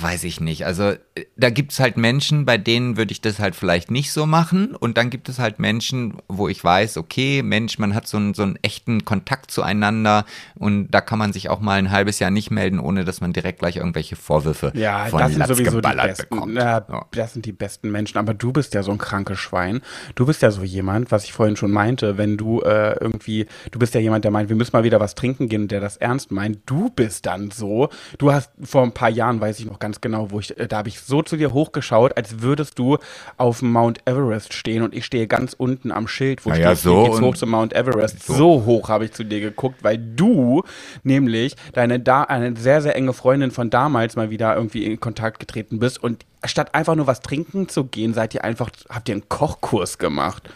[0.00, 0.66] weiß ich nicht.
[0.66, 0.98] Also äh,
[1.36, 4.74] da gibt es halt Menschen, bei denen würde ich das halt vielleicht nicht so machen.
[4.74, 8.34] Und dann gibt es halt Menschen, wo ich weiß, okay, Mensch, man hat so einen,
[8.34, 10.24] so einen echten Kontakt zueinander
[10.56, 13.32] und da kann man sich auch mal ein halbes Jahr nicht melden, ohne dass man
[13.32, 16.28] direkt gleich irgendwelche Vorwürfe Ja, von das sind Latz sowieso die geballert besten.
[16.34, 16.54] bekommt.
[16.54, 17.06] Ja, Ja.
[17.12, 18.18] Das sind die besten Menschen.
[18.18, 19.80] Aber du bist ja so ein krankes Schwein.
[20.14, 23.78] Du bist ja so jemand, was ich vorhin schon meinte, wenn du äh, irgendwie, du
[23.78, 25.96] bist ja jemand, der meint, wir müssen mal wieder was trinken gehen und der das
[25.96, 26.58] ernst meint.
[26.66, 27.88] Du bist dann so.
[28.18, 30.78] Du hast vor ein paar Jahren, weiß ich noch ganz genau, wo ich, äh, da
[30.78, 32.96] habe ich so zu dir hochgeschaut, als würdest du
[33.36, 37.04] auf Mount Everest stehen und ich stehe ganz unten am Schild, wo Na steht, so
[37.04, 38.24] geht's hoch zum Mount Everest.
[38.24, 38.34] So.
[38.34, 40.62] So hoch habe ich zu dir geguckt, weil du
[41.02, 45.38] nämlich deine da eine sehr sehr enge Freundin von damals mal wieder irgendwie in Kontakt
[45.38, 49.16] getreten bist und statt einfach nur was trinken zu gehen, seid ihr einfach habt ihr
[49.16, 50.48] einen Kochkurs gemacht.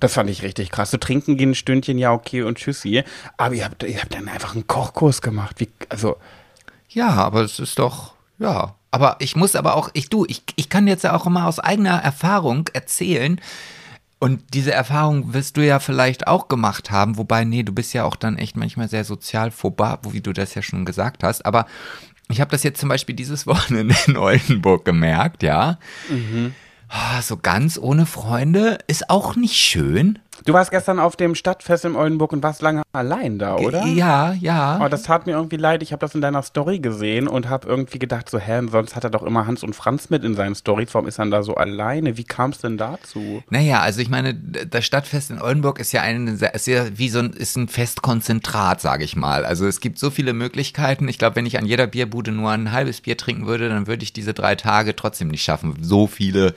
[0.00, 0.90] Das fand ich richtig krass.
[0.90, 3.04] So trinken gehen ein Stündchen, ja okay und tschüssi.
[3.38, 5.60] Aber ihr habt, ihr habt dann einfach einen Kochkurs gemacht.
[5.60, 6.16] Wie, also
[6.90, 8.74] Ja, aber es ist doch, ja.
[8.90, 11.58] Aber ich muss aber auch, ich du, ich, ich kann jetzt ja auch immer aus
[11.58, 13.40] eigener Erfahrung erzählen.
[14.20, 18.04] Und diese Erfahrung wirst du ja vielleicht auch gemacht haben, wobei, nee, du bist ja
[18.04, 21.44] auch dann echt manchmal sehr sozial vorbei, wie du das ja schon gesagt hast.
[21.44, 21.66] Aber
[22.30, 25.78] ich habe das jetzt zum Beispiel dieses Wochenende in Oldenburg gemerkt, ja.
[26.88, 30.20] Ah, So ganz ohne Freunde ist auch nicht schön.
[30.44, 33.84] Du warst gestern auf dem Stadtfest in Oldenburg und warst lange allein da, oder?
[33.86, 34.80] Ja, ja.
[34.82, 35.82] Oh, das tat mir irgendwie leid.
[35.82, 39.04] Ich habe das in deiner Story gesehen und habe irgendwie gedacht, so, hä, sonst hat
[39.04, 40.92] er doch immer Hans und Franz mit in seinen Stories.
[40.92, 42.16] Warum ist er denn da so alleine?
[42.16, 43.42] Wie kam es denn dazu?
[43.50, 47.18] Naja, also ich meine, das Stadtfest in Oldenburg ist ja ein, ist ja wie so
[47.18, 49.44] ein, ist ein Festkonzentrat, sage ich mal.
[49.44, 51.08] Also es gibt so viele Möglichkeiten.
[51.08, 54.02] Ich glaube, wenn ich an jeder Bierbude nur ein halbes Bier trinken würde, dann würde
[54.02, 55.76] ich diese drei Tage trotzdem nicht schaffen.
[55.80, 56.54] So viele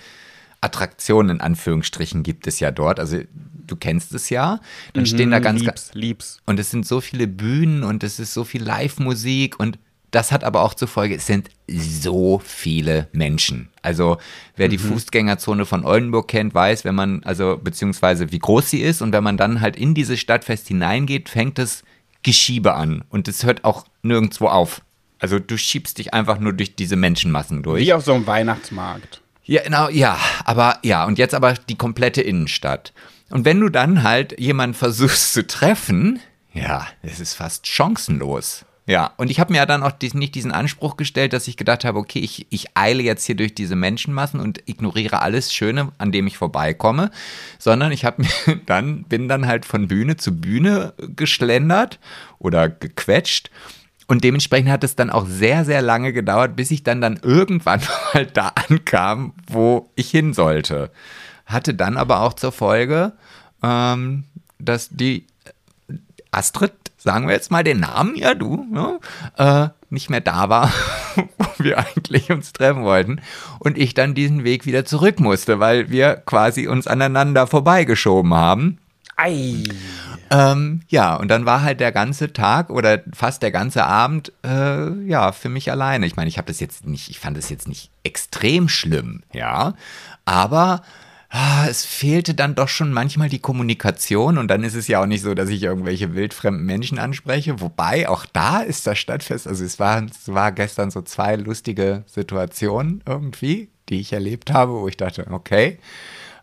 [0.62, 3.00] Attraktionen in Anführungsstrichen gibt es ja dort.
[3.00, 3.20] Also
[3.68, 4.60] du kennst es ja.
[4.94, 6.42] Dann stehen da ganz, liebs, liebs.
[6.46, 9.78] und es sind so viele Bühnen und es ist so viel Live-Musik und
[10.12, 13.70] das hat aber auch zur Folge, es sind so viele Menschen.
[13.82, 14.18] Also
[14.56, 19.02] wer die Fußgängerzone von Oldenburg kennt, weiß, wenn man, also beziehungsweise wie groß sie ist
[19.02, 21.84] und wenn man dann halt in dieses Stadtfest hineingeht, fängt es
[22.24, 24.82] Geschiebe an und es hört auch nirgendwo auf.
[25.20, 27.82] Also du schiebst dich einfach nur durch diese Menschenmassen durch.
[27.82, 29.22] Wie auf so einem Weihnachtsmarkt.
[29.44, 32.94] Ja, genau, ja, aber ja, und jetzt aber die komplette Innenstadt.
[33.30, 36.20] Und wenn du dann halt jemanden versuchst zu treffen,
[36.54, 38.66] ja, es ist fast chancenlos.
[38.86, 41.84] Ja, und ich habe mir ja dann auch nicht diesen Anspruch gestellt, dass ich gedacht
[41.84, 46.14] habe, okay, ich, ich eile jetzt hier durch diese Menschenmassen und ignoriere alles Schöne, an
[46.14, 47.12] dem ich vorbeikomme,
[47.60, 52.00] sondern ich habe mir dann, bin dann halt von Bühne zu Bühne geschlendert
[52.40, 53.52] oder gequetscht
[54.08, 57.82] und dementsprechend hat es dann auch sehr, sehr lange gedauert, bis ich dann dann irgendwann
[58.14, 60.92] mal da ankam, wo ich hin sollte.
[61.48, 63.14] Hatte dann aber auch zur Folge,
[63.64, 64.26] ähm,
[64.60, 65.26] dass die
[66.30, 69.00] Astrid, sagen wir jetzt mal den Namen, ja du, ne,
[69.38, 70.72] äh, nicht mehr da war,
[71.16, 73.22] wo wir eigentlich uns treffen wollten.
[73.60, 78.78] Und ich dann diesen Weg wieder zurück musste, weil wir quasi uns aneinander vorbeigeschoben haben.
[79.16, 79.64] Ei.
[80.30, 84.92] Ähm, ja, und dann war halt der ganze Tag oder fast der ganze Abend, äh,
[85.08, 86.06] ja, für mich alleine.
[86.06, 89.74] Ich meine, ich habe das jetzt nicht, ich fand das jetzt nicht extrem schlimm, ja,
[90.26, 90.82] aber
[91.70, 95.22] es fehlte dann doch schon manchmal die Kommunikation und dann ist es ja auch nicht
[95.22, 97.60] so, dass ich irgendwelche wildfremden Menschen anspreche.
[97.60, 102.04] Wobei, auch da ist das Stadtfest, also es war, es war gestern so zwei lustige
[102.08, 105.80] Situationen irgendwie, die ich erlebt habe, wo ich dachte, okay,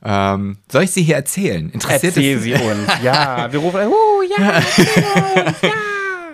[0.05, 1.71] ähm, soll ich sie hier erzählen?
[1.71, 2.89] Interessiert Erzähl sie uns.
[3.03, 5.71] Ja, wir rufen, uh, ja, uns, ja.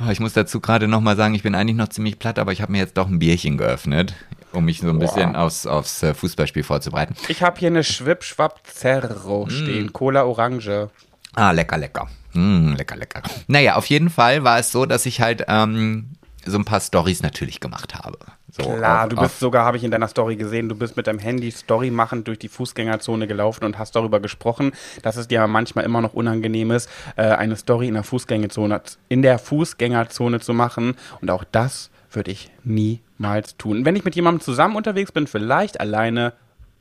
[0.04, 2.62] Oh, ich muss dazu gerade nochmal sagen, ich bin eigentlich noch ziemlich platt, aber ich
[2.62, 4.14] habe mir jetzt doch ein Bierchen geöffnet,
[4.52, 7.14] um mich so ein bisschen aufs, aufs äh, Fußballspiel vorzubereiten.
[7.28, 9.50] Ich habe hier eine Schwip-Schwapp Zerro mm.
[9.50, 10.88] stehen, Cola Orange.
[11.34, 12.08] Ah, lecker, lecker.
[12.32, 13.22] Mm, lecker, lecker.
[13.46, 16.12] Naja, auf jeden Fall war es so, dass ich halt ähm,
[16.46, 18.18] so ein paar Stories natürlich gemacht habe.
[18.52, 21.06] So, Klar, auf, du bist sogar, habe ich in deiner Story gesehen, du bist mit
[21.06, 25.46] deinem Handy Story machend durch die Fußgängerzone gelaufen und hast darüber gesprochen, dass es dir
[25.46, 30.52] manchmal immer noch unangenehm ist, äh, eine Story in der Fußgängerzone, in der Fußgängerzone zu
[30.52, 30.96] machen.
[31.20, 33.84] Und auch das würde ich niemals tun.
[33.84, 36.32] Wenn ich mit jemandem zusammen unterwegs bin, vielleicht alleine,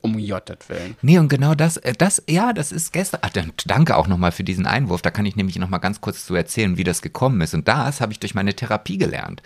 [0.01, 0.95] um Jottet willen.
[1.01, 3.19] Nee, und genau das, äh, das, ja, das ist gestern.
[3.23, 5.01] Ach, dann danke auch nochmal für diesen Einwurf.
[5.01, 7.53] Da kann ich nämlich nochmal ganz kurz zu erzählen, wie das gekommen ist.
[7.53, 9.41] Und das habe ich durch meine Therapie gelernt.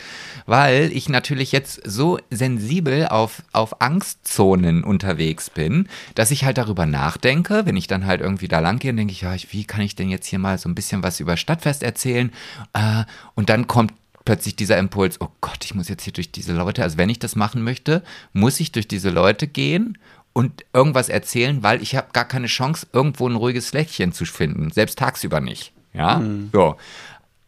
[0.45, 6.85] Weil ich natürlich jetzt so sensibel auf, auf Angstzonen unterwegs bin, dass ich halt darüber
[6.85, 9.95] nachdenke, wenn ich dann halt irgendwie da lang gehe, denke ich, ja, wie kann ich
[9.95, 12.31] denn jetzt hier mal so ein bisschen was über Stadtfest erzählen?
[12.73, 13.03] Äh,
[13.35, 13.93] und dann kommt
[14.25, 17.19] plötzlich dieser Impuls, oh Gott, ich muss jetzt hier durch diese Leute, also wenn ich
[17.19, 19.97] das machen möchte, muss ich durch diese Leute gehen
[20.34, 24.72] und irgendwas erzählen, weil ich habe gar keine Chance, irgendwo ein ruhiges Fleckchen zu finden,
[24.72, 25.74] selbst tagsüber nicht.
[25.93, 26.50] Ja, mhm.
[26.52, 26.76] so.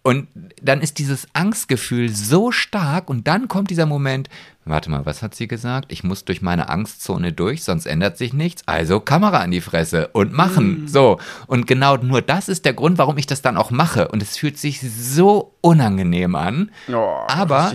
[0.03, 0.27] Und
[0.61, 4.29] dann ist dieses Angstgefühl so stark und dann kommt dieser Moment,
[4.63, 5.91] warte mal, was hat sie gesagt?
[5.91, 8.61] Ich muss durch meine Angstzone durch, sonst ändert sich nichts.
[8.67, 10.81] Also Kamera an die Fresse und machen.
[10.81, 10.87] Mhm.
[10.87, 11.19] So.
[11.47, 14.09] Und genau nur das ist der Grund, warum ich das dann auch mache.
[14.09, 16.69] Und es fühlt sich so unangenehm an.
[16.87, 17.73] Oh, aber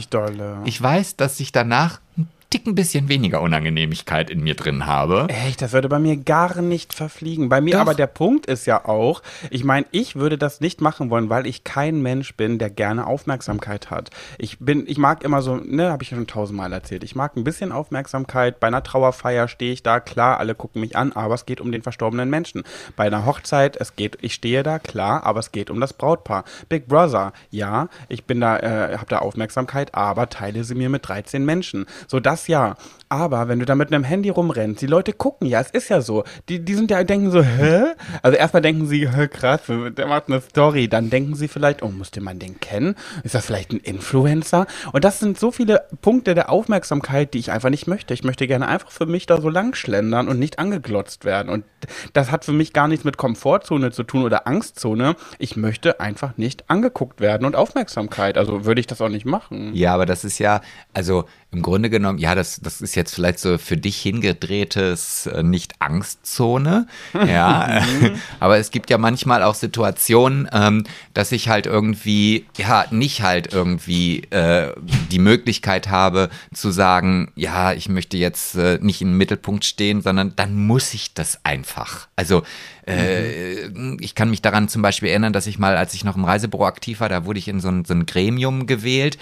[0.65, 5.29] ich weiß, dass ich danach ein Ticken bisschen weniger Unangenehmigkeit in mir drin habe.
[5.29, 7.49] Echt, das würde bei mir gar nicht verfliegen.
[7.49, 7.81] Bei mir Doch.
[7.83, 11.47] aber der Punkt ist ja auch, ich meine, ich würde das nicht machen wollen, weil
[11.47, 14.11] ich kein Mensch bin, der gerne Aufmerksamkeit hat.
[14.37, 17.05] Ich bin, ich mag immer so, ne, habe ich ja schon tausendmal erzählt.
[17.05, 18.59] Ich mag ein bisschen Aufmerksamkeit.
[18.59, 21.71] Bei einer Trauerfeier stehe ich da, klar, alle gucken mich an, aber es geht um
[21.71, 22.65] den verstorbenen Menschen.
[22.97, 26.43] Bei einer Hochzeit, es geht, ich stehe da, klar, aber es geht um das Brautpaar.
[26.69, 31.07] Big Brother, ja, ich bin da, äh, habe da Aufmerksamkeit, aber teile sie mir mit
[31.07, 31.87] 13 Menschen.
[32.09, 32.77] So das das ja.
[33.13, 36.01] Aber wenn du da mit einem Handy rumrennst, die Leute gucken ja, es ist ja
[36.01, 36.23] so.
[36.49, 37.87] Die, die sind ja, denken so, hä?
[38.23, 40.87] Also erstmal denken sie, hä, krass, der macht eine Story.
[40.87, 42.95] Dann denken sie vielleicht, oh, musste man den kennen?
[43.25, 44.69] Ist das vielleicht ein Influencer?
[44.93, 48.15] Und das sind so viele Punkte der Aufmerksamkeit, die ich einfach nicht möchte.
[48.15, 51.49] Ich möchte gerne einfach für mich da so lang schlendern und nicht angeglotzt werden.
[51.49, 51.65] Und
[52.13, 55.17] das hat für mich gar nichts mit Komfortzone zu tun oder Angstzone.
[55.41, 58.39] Ich möchte einfach nicht angeguckt werden und Aufmerksamkeit.
[58.39, 59.75] Also würde ich das auch nicht machen.
[59.75, 60.61] Ja, aber das ist ja,
[60.95, 65.43] also im Grunde genommen, ja, das, das ist jetzt vielleicht so für dich hingedrehtes äh,
[65.43, 66.87] Nicht-Angstzone.
[67.31, 67.83] Ja,
[68.41, 70.85] aber es gibt ja manchmal auch Situationen, ähm,
[71.15, 74.73] dass ich halt irgendwie, ja, nicht halt irgendwie äh,
[75.11, 80.35] die Möglichkeit habe zu sagen, ja, ich möchte jetzt äh, nicht im Mittelpunkt stehen, sondern
[80.37, 82.09] dann muss ich das einfach.
[82.17, 82.43] Also
[82.87, 83.99] äh, mhm.
[84.01, 86.67] ich kann mich daran zum Beispiel erinnern, dass ich mal, als ich noch im Reisebüro
[86.67, 89.19] aktiv war, da wurde ich in so ein, so ein Gremium gewählt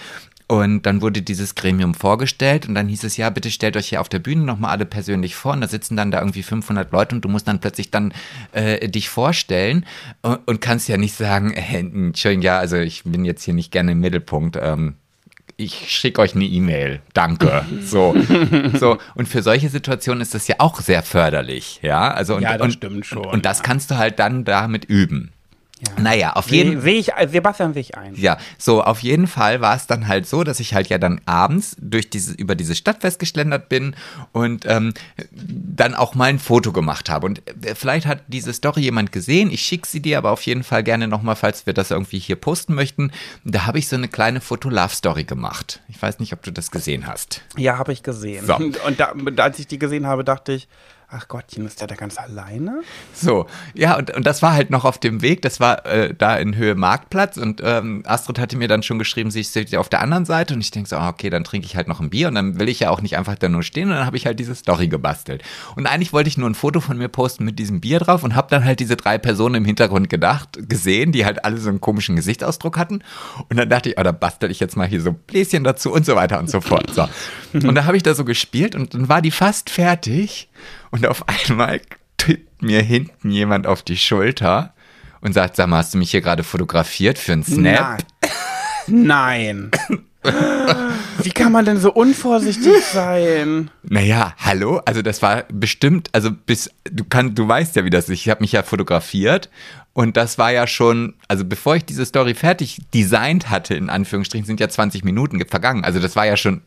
[0.48, 4.00] und dann wurde dieses Gremium vorgestellt und dann hieß es, ja, bitte stellt euch hier
[4.00, 5.52] auf der Bühne nochmal alle persönlich vor.
[5.52, 8.14] Und da sitzen dann da irgendwie 500 Leute und du musst dann plötzlich dann
[8.52, 9.84] äh, dich vorstellen
[10.22, 13.70] und, und, kannst ja nicht sagen, äh, Entschuldigung, ja, also ich bin jetzt hier nicht
[13.70, 14.58] gerne im Mittelpunkt.
[14.60, 14.94] Ähm,
[15.58, 17.02] ich schicke euch eine E-Mail.
[17.12, 17.66] Danke.
[17.82, 18.14] So.
[18.74, 18.98] so.
[19.14, 21.80] Und für solche Situationen ist das ja auch sehr förderlich.
[21.82, 23.18] Ja, also und, ja, das und, stimmt schon.
[23.18, 25.30] Und, und das kannst du halt dann damit üben.
[25.80, 26.02] Ja.
[26.02, 26.88] Naja, auf jeden Fall.
[26.88, 28.14] Ich, Sebastian sehe ich ein.
[28.16, 31.20] Ja, so, auf jeden Fall war es dann halt so, dass ich halt ja dann
[31.24, 33.94] abends durch diese, über diese Stadtfest geschlendert bin
[34.32, 34.94] und ähm,
[35.30, 37.26] dann auch mal ein Foto gemacht habe.
[37.26, 39.50] Und äh, vielleicht hat diese Story jemand gesehen.
[39.50, 42.36] Ich schicke sie dir aber auf jeden Fall gerne nochmal, falls wir das irgendwie hier
[42.36, 43.12] posten möchten.
[43.44, 45.80] Da habe ich so eine kleine Foto-Love-Story gemacht.
[45.88, 47.42] Ich weiß nicht, ob du das gesehen hast.
[47.56, 48.46] Ja, habe ich gesehen.
[48.46, 48.56] So.
[48.86, 50.68] Und da, als ich die gesehen habe, dachte ich,
[51.10, 52.82] ach Gottchen, ist der da ganz alleine?
[53.14, 56.36] So, ja, und, und das war halt noch auf dem Weg, das war äh, da
[56.36, 60.02] in Höhe Marktplatz und ähm, Astrid hatte mir dann schon geschrieben, sie ist auf der
[60.02, 62.28] anderen Seite und ich denke so, ah, okay, dann trinke ich halt noch ein Bier
[62.28, 64.26] und dann will ich ja auch nicht einfach da nur stehen und dann habe ich
[64.26, 65.42] halt diese Story gebastelt.
[65.76, 68.34] Und eigentlich wollte ich nur ein Foto von mir posten mit diesem Bier drauf und
[68.34, 71.80] habe dann halt diese drei Personen im Hintergrund gedacht, gesehen, die halt alle so einen
[71.80, 73.02] komischen Gesichtsausdruck hatten
[73.48, 76.04] und dann dachte ich, oh, da bastel ich jetzt mal hier so Bläschen dazu und
[76.04, 76.92] so weiter und so fort.
[76.92, 77.08] So.
[77.68, 80.48] Und da habe ich da so gespielt und dann war die fast fertig
[80.90, 81.80] und auf einmal
[82.16, 84.74] tippt mir hinten jemand auf die Schulter
[85.20, 87.98] und sagt, sag mal, hast du mich hier gerade fotografiert für einen Snap?
[88.86, 89.70] Nein.
[91.22, 93.70] Wie kann man denn so unvorsichtig sein?
[93.82, 98.04] Naja, hallo, also das war bestimmt, also bis, du kannst, du weißt ja, wie das
[98.04, 98.10] ist.
[98.10, 99.48] Ich habe mich ja fotografiert
[99.98, 104.46] und das war ja schon, also bevor ich diese Story fertig designt hatte, in Anführungsstrichen,
[104.46, 105.82] sind ja 20 Minuten vergangen.
[105.82, 106.62] Also das war ja schon,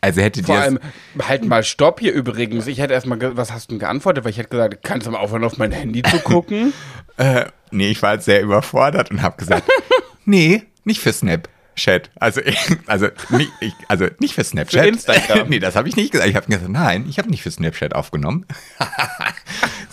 [0.00, 0.60] also hätte Vor dir.
[0.60, 0.80] allem,
[1.22, 2.66] halt mal Stopp hier übrigens.
[2.66, 4.24] Ich hätte erstmal, was hast du denn geantwortet?
[4.24, 6.72] Weil ich hätte gesagt, kannst du mal aufhören, auf mein Handy zu gucken?
[7.16, 9.70] Äh, nee, ich war jetzt sehr überfordert und habe gesagt,
[10.24, 12.10] nee, nicht für Snapchat.
[12.18, 12.40] Also,
[12.88, 14.82] also, nicht, ich, also nicht für Snapchat.
[14.82, 15.48] Für Instagram.
[15.48, 16.28] nee, das habe ich nicht gesagt.
[16.28, 18.46] Ich habe gesagt, nein, ich habe nicht für Snapchat aufgenommen.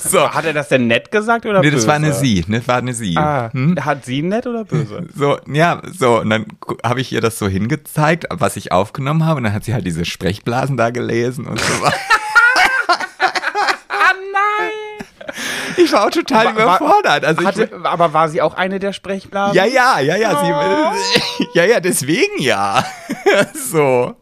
[0.03, 0.29] So.
[0.33, 1.77] Hat er das denn nett gesagt oder Nee, böse?
[1.77, 2.61] das war eine Sie, ne?
[2.67, 3.15] War eine Sie.
[3.17, 3.77] Ah, Hm?
[3.83, 5.07] hat sie nett oder böse?
[5.15, 6.45] So, ja, so, und dann
[6.83, 9.85] habe ich ihr das so hingezeigt, was ich aufgenommen habe, und dann hat sie halt
[9.85, 11.73] diese Sprechblasen da gelesen und so.
[11.85, 11.91] ah
[14.33, 15.05] nein!
[15.77, 17.25] Ich war auch total Wa- wa- überfordert.
[17.25, 19.55] Also ich, Hatte, aber war sie auch eine der Sprechblasen?
[19.55, 20.93] Ja, ja, ja, ja, Oh.
[21.37, 22.83] sie, ja, ja, deswegen ja.
[23.53, 24.15] so.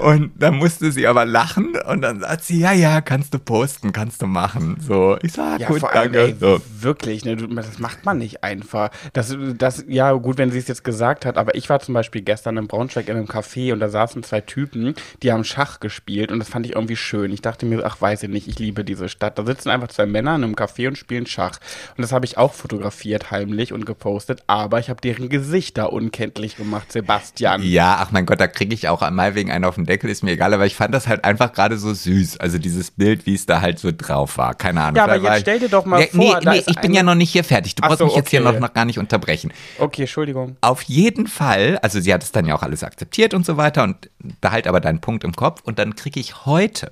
[0.00, 3.92] Und dann musste sie aber lachen und dann sagt sie, ja, ja, kannst du posten,
[3.92, 4.76] kannst du machen.
[4.80, 6.28] So, ich sag, Ja, gut, vor allem, danke.
[6.32, 6.60] ey, so.
[6.80, 8.90] wirklich, ne, das macht man nicht einfach.
[9.12, 12.22] Das, das, ja, gut, wenn sie es jetzt gesagt hat, aber ich war zum Beispiel
[12.22, 16.30] gestern in Braunschweig in einem Café und da saßen zwei Typen, die haben Schach gespielt
[16.32, 17.32] und das fand ich irgendwie schön.
[17.32, 19.38] Ich dachte mir, ach, weiß ich nicht, ich liebe diese Stadt.
[19.38, 21.58] Da sitzen einfach zwei Männer in einem Café und spielen Schach.
[21.96, 26.56] Und das habe ich auch fotografiert, heimlich und gepostet, aber ich habe deren Gesichter unkenntlich
[26.56, 27.62] gemacht, Sebastian.
[27.62, 30.22] Ja, ach mein Gott, da kriege ich auch einmal wegen einen auf den Deckel, ist
[30.22, 32.38] mir egal, aber ich fand das halt einfach gerade so süß.
[32.38, 34.54] Also dieses Bild, wie es da halt so drauf war.
[34.54, 34.96] Keine Ahnung.
[34.96, 37.14] Ja, aber jetzt stell dir doch mal ja, vor, Nee, nee ich bin ja noch
[37.14, 37.74] nicht hier fertig.
[37.74, 38.52] Du Ach brauchst so, mich jetzt hier okay.
[38.52, 39.52] noch, noch gar nicht unterbrechen.
[39.78, 40.56] Okay, Entschuldigung.
[40.60, 43.82] Auf jeden Fall, also sie hat es dann ja auch alles akzeptiert und so weiter
[43.82, 46.90] und behalt aber deinen Punkt im Kopf und dann kriege ich heute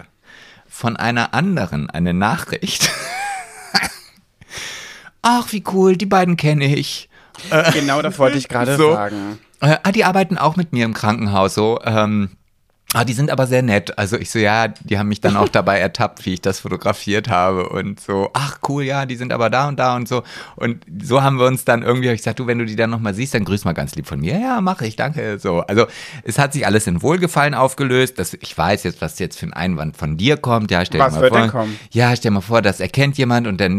[0.68, 2.90] von einer anderen eine Nachricht.
[5.22, 7.08] Ach, wie cool, die beiden kenne ich.
[7.72, 8.92] Genau das wollte ich gerade So.
[8.92, 9.38] sagen.
[9.62, 11.78] Äh, ah, die arbeiten auch mit mir im Krankenhaus, so.
[11.84, 12.30] Ähm,
[12.94, 13.98] ah, die sind aber sehr nett.
[13.98, 17.28] Also ich so, ja, die haben mich dann auch dabei ertappt, wie ich das fotografiert
[17.28, 20.22] habe und so, ach cool, ja, die sind aber da und da und so.
[20.56, 22.90] Und so haben wir uns dann irgendwie, hab ich gesagt, du, wenn du die dann
[22.90, 24.38] nochmal siehst, dann grüß mal ganz lieb von mir.
[24.38, 25.38] Ja, mache ich, danke.
[25.38, 25.86] So, also
[26.24, 28.18] es hat sich alles in Wohlgefallen aufgelöst.
[28.18, 30.70] Das, ich weiß jetzt, was jetzt für ein Einwand von dir kommt.
[30.70, 31.40] Ja, stell Was dir mal wird vor.
[31.40, 31.78] denn kommen?
[31.90, 33.72] Ja, stell mal vor, das erkennt jemand und dann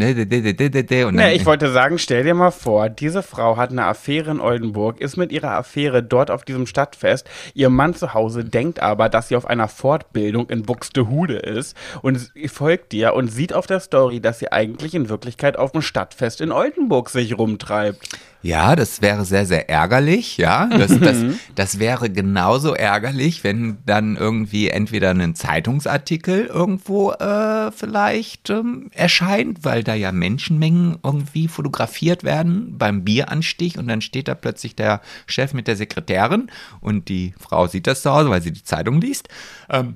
[1.08, 4.32] und dann, Nee, ich wollte sagen, stell dir mal vor, diese Frau hat eine Affäre
[4.32, 7.28] in Oldenburg, ist mit ihrer Affäre dort auf diesem Stadtfest.
[7.54, 12.32] Ihr Mann zu Hause denkt aber, dass sie auf einer Fortbildung in Buxtehude ist und
[12.48, 16.42] folgt dir und sieht auf der Story, dass sie eigentlich in Wirklichkeit auf dem Stadtfest
[16.42, 18.10] in Oldenburg sich rumtreibt.
[18.44, 20.68] Ja, das wäre sehr, sehr ärgerlich, ja.
[20.68, 21.18] Das, das,
[21.56, 29.64] das wäre genauso ärgerlich, wenn dann irgendwie entweder ein Zeitungsartikel irgendwo äh, vielleicht ähm, erscheint,
[29.64, 35.02] weil da ja Menschenmengen irgendwie fotografiert werden beim Bieranstich und dann steht da plötzlich der
[35.26, 36.52] Chef mit der Sekretärin
[36.82, 39.30] und die Frau sieht das zu Hause, weil sie die Zeitung liest.
[39.70, 39.96] Ähm,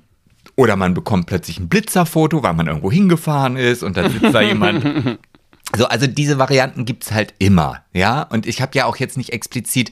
[0.56, 4.42] oder man bekommt plötzlich ein Blitzerfoto, weil man irgendwo hingefahren ist und dann sitzt da
[4.42, 5.20] jemand
[5.76, 8.24] so, also diese Varianten gibt's halt immer, ja.
[8.24, 9.92] Und ich habe ja auch jetzt nicht explizit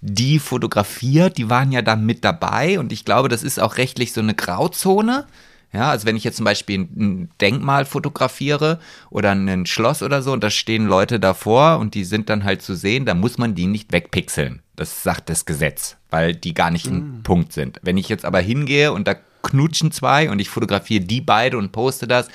[0.00, 4.12] die fotografiert, die waren ja da mit dabei und ich glaube, das ist auch rechtlich
[4.12, 5.26] so eine Grauzone.
[5.72, 8.78] Ja, also wenn ich jetzt zum Beispiel ein Denkmal fotografiere
[9.10, 12.62] oder ein Schloss oder so und da stehen Leute davor und die sind dann halt
[12.62, 14.62] zu sehen, da muss man die nicht wegpixeln.
[14.76, 17.80] Das sagt das Gesetz, weil die gar nicht ein Punkt sind.
[17.82, 21.72] Wenn ich jetzt aber hingehe und da knutschen zwei und ich fotografiere die beide und
[21.72, 22.28] poste das,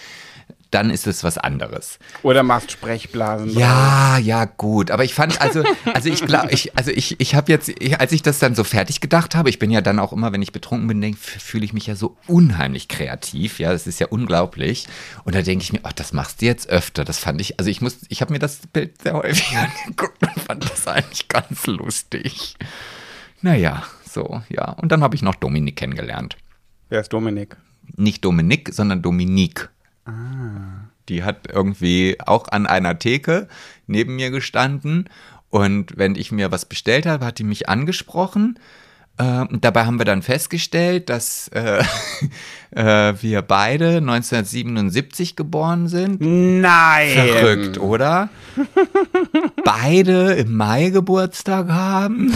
[0.72, 1.98] dann ist es was anderes.
[2.22, 3.50] Oder machst Sprechblasen.
[3.58, 4.92] Ja, ja, gut.
[4.92, 8.12] Aber ich fand, also, also ich glaube, ich, also ich, ich habe jetzt, ich, als
[8.12, 10.52] ich das dann so fertig gedacht habe, ich bin ja dann auch immer, wenn ich
[10.52, 13.60] betrunken bin, denk, fühle ich mich ja so unheimlich kreativ.
[13.60, 14.88] Ja, das ist ja unglaublich.
[15.24, 17.04] Und da denke ich mir, ach, das machst du jetzt öfter.
[17.04, 20.44] Das fand ich, also ich muss, ich habe mir das Bild sehr häufig angeguckt und
[20.44, 22.56] fand das eigentlich ganz lustig.
[23.42, 24.74] Naja, so, ja.
[24.74, 26.38] Und dann habe ich noch Dominik kennengelernt.
[26.90, 27.58] Wer ist Dominik?
[27.96, 29.70] Nicht Dominik, sondern Dominique.
[31.10, 33.48] Die hat irgendwie auch an einer Theke
[33.88, 35.10] neben mir gestanden
[35.50, 38.60] und wenn ich mir was bestellt habe, hat die mich angesprochen.
[39.18, 41.84] Äh, und dabei haben wir dann festgestellt, dass äh,
[42.72, 46.22] äh, wir beide 1977 geboren sind.
[46.22, 47.10] Nein!
[47.10, 48.30] Verrückt, oder?
[49.64, 52.34] beide im Mai Geburtstag haben.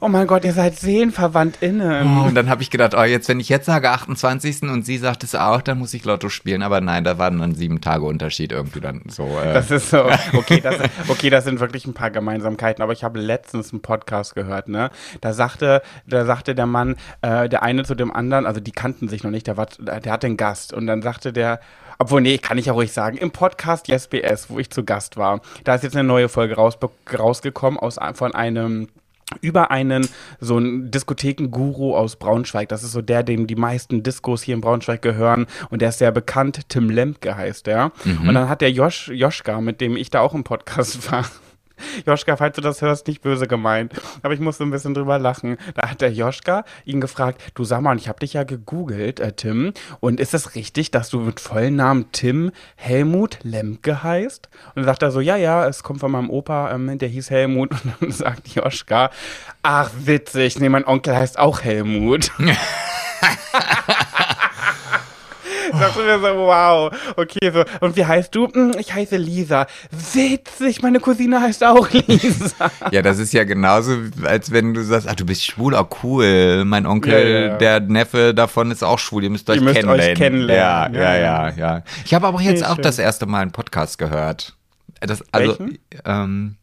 [0.00, 2.18] Oh mein Gott, ihr seid SeelenverwandtInnen.
[2.18, 4.62] Oh, und dann habe ich gedacht, oh, jetzt, wenn ich jetzt sage 28.
[4.64, 6.62] und sie sagt es auch, dann muss ich Lotto spielen.
[6.62, 9.24] Aber nein, da waren dann sieben Tage Unterschied irgendwie dann so.
[9.42, 10.76] Äh, Das ist so, okay das,
[11.08, 14.90] okay, das sind wirklich ein paar Gemeinsamkeiten, aber ich habe letztens einen Podcast gehört, ne?
[15.20, 19.08] Da sagte, da sagte der Mann, äh, der eine zu dem anderen, also die kannten
[19.08, 21.60] sich noch nicht, der, war, der hatte einen Gast und dann sagte der,
[21.98, 25.40] obwohl, nee, kann ich ja ruhig sagen, im Podcast SBS, wo ich zu Gast war,
[25.64, 26.78] da ist jetzt eine neue Folge raus,
[27.12, 28.88] rausgekommen aus, von einem
[29.40, 30.06] über einen
[30.40, 32.68] so einen Diskothekenguru aus Braunschweig.
[32.68, 35.98] Das ist so der, dem die meisten Diskos hier in Braunschweig gehören und der ist
[35.98, 36.68] sehr bekannt.
[36.68, 37.90] Tim Lemke heißt der.
[38.04, 38.28] Mhm.
[38.28, 41.24] Und dann hat der Josh, Joschka, mit dem ich da auch im Podcast war.
[42.06, 43.92] Joschka, falls du das hörst, nicht böse gemeint.
[44.22, 45.56] Aber ich musste ein bisschen drüber lachen.
[45.74, 49.32] Da hat der Joschka ihn gefragt, du sag mal, ich habe dich ja gegoogelt, äh,
[49.32, 49.72] Tim.
[50.00, 54.48] Und ist es richtig, dass du mit vollen Namen Tim Helmut Lemke heißt?
[54.68, 57.30] Und dann sagt er so, ja, ja, es kommt von meinem Opa, ähm, der hieß
[57.30, 57.70] Helmut.
[57.84, 59.10] Und dann sagt Joschka,
[59.62, 62.30] ach witzig, nee, mein Onkel heißt auch Helmut.
[65.94, 67.64] Du mir so, wow, okay, so.
[67.80, 68.48] Und wie heißt du?
[68.48, 69.66] Hm, Ich heiße Lisa.
[70.12, 72.70] Witzig, meine Cousine heißt auch Lisa.
[72.90, 76.64] Ja, das ist ja genauso, als wenn du sagst, ach, du bist schwul, oh cool.
[76.64, 77.56] Mein Onkel, Ja, ja, ja.
[77.58, 79.24] der Neffe davon ist auch schwul.
[79.24, 80.16] Ihr müsst euch Ihr müsst euch kennenlernen.
[80.16, 80.94] kennenlernen.
[80.94, 81.82] Ja, ja, Ja, ja.
[82.04, 82.82] Ich habe aber jetzt Nee, auch schön.
[82.82, 84.54] das erste Mal einen Podcast gehört.
[85.00, 85.78] Das, also, Welchen?
[86.04, 86.56] ähm,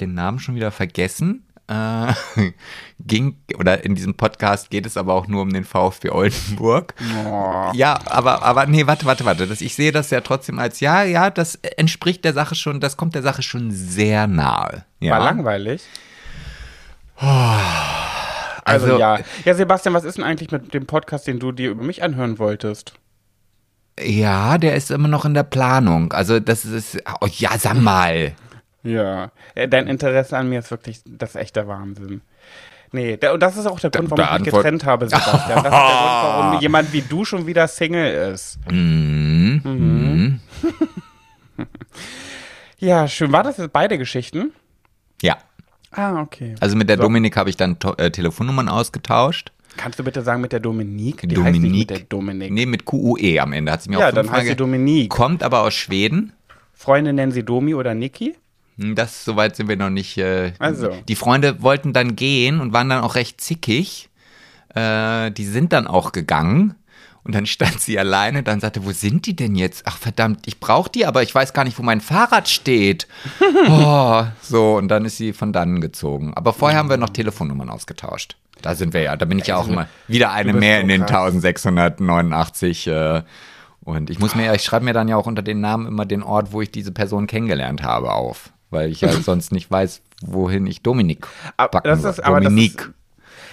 [0.00, 1.44] den Namen schon wieder vergessen.
[1.68, 2.12] Äh,
[3.00, 6.94] ging, oder in diesem Podcast geht es aber auch nur um den VfB Oldenburg.
[7.26, 7.70] Oh.
[7.74, 9.46] Ja, aber, aber nee, warte, warte, warte.
[9.46, 12.96] Das, ich sehe das ja trotzdem als, ja, ja, das entspricht der Sache schon, das
[12.96, 14.84] kommt der Sache schon sehr nahe.
[15.00, 15.12] Ja.
[15.18, 15.82] War langweilig.
[18.64, 19.18] Also, Also- ja.
[19.46, 22.38] Ja, Sebastian, was ist denn eigentlich mit dem Podcast, den du dir über mich anhören
[22.38, 22.92] wolltest?
[23.98, 26.12] Ja, der ist immer noch in der Planung.
[26.12, 28.34] Also das ist, oh, ja, sag mal.
[28.82, 29.30] Ja.
[29.54, 32.20] Äh, Dein Interesse an mir ist wirklich das ist echt der Wahnsinn.
[32.90, 35.34] Nee, und das ist auch der Grund, warum ich mich getrennt habe, Sebastian.
[35.36, 38.58] Das ist der Grund, warum jemand wie du schon wieder Single ist.
[38.70, 39.60] Mhm.
[39.64, 40.40] Mhm.
[42.78, 43.32] Ja, schön.
[43.32, 44.52] War das jetzt beide Geschichten?
[45.20, 45.36] Ja.
[45.90, 46.54] Ah, okay.
[46.60, 47.02] Also mit der So.
[47.02, 49.52] Dominik habe ich dann to äh, Telefonnummern ausgetauscht.
[49.76, 51.28] Kannst du bitte sagen mit der Dominique?
[51.28, 52.52] Die heißt nicht mit der Dominik.
[52.52, 55.08] Nee, mit QUE am Ende hat sie mir ja, auch dann fünfmal heißt sie Dominique.
[55.10, 56.32] Kommt aber aus Schweden.
[56.72, 58.36] Freunde nennen sie Domi oder Niki.
[58.78, 60.16] Hm, Das, soweit sind wir noch nicht.
[60.18, 60.90] Äh, Also.
[61.08, 64.08] Die Freunde wollten dann gehen und waren dann auch recht zickig.
[64.74, 66.74] Äh, die sind dann auch gegangen.
[67.24, 69.82] Und dann stand sie alleine, dann sagte, wo sind die denn jetzt?
[69.86, 73.06] Ach verdammt, ich brauche die, aber ich weiß gar nicht, wo mein Fahrrad steht.
[73.68, 76.32] oh, so, und dann ist sie von dannen gezogen.
[76.34, 78.36] Aber vorher haben wir noch Telefonnummern ausgetauscht.
[78.62, 81.06] Da sind wir ja, da bin ich ja auch immer wieder eine mehr in den
[81.06, 81.34] krass.
[81.34, 82.86] 1689.
[82.88, 83.22] Äh,
[83.82, 86.22] und ich muss mir, ich schreibe mir dann ja auch unter den Namen immer den
[86.22, 88.50] Ort, wo ich diese Person kennengelernt habe, auf.
[88.70, 92.52] Weil ich ja sonst nicht weiß, wohin ich Dominik Aber packen das ist, aber das
[92.52, 92.90] ist,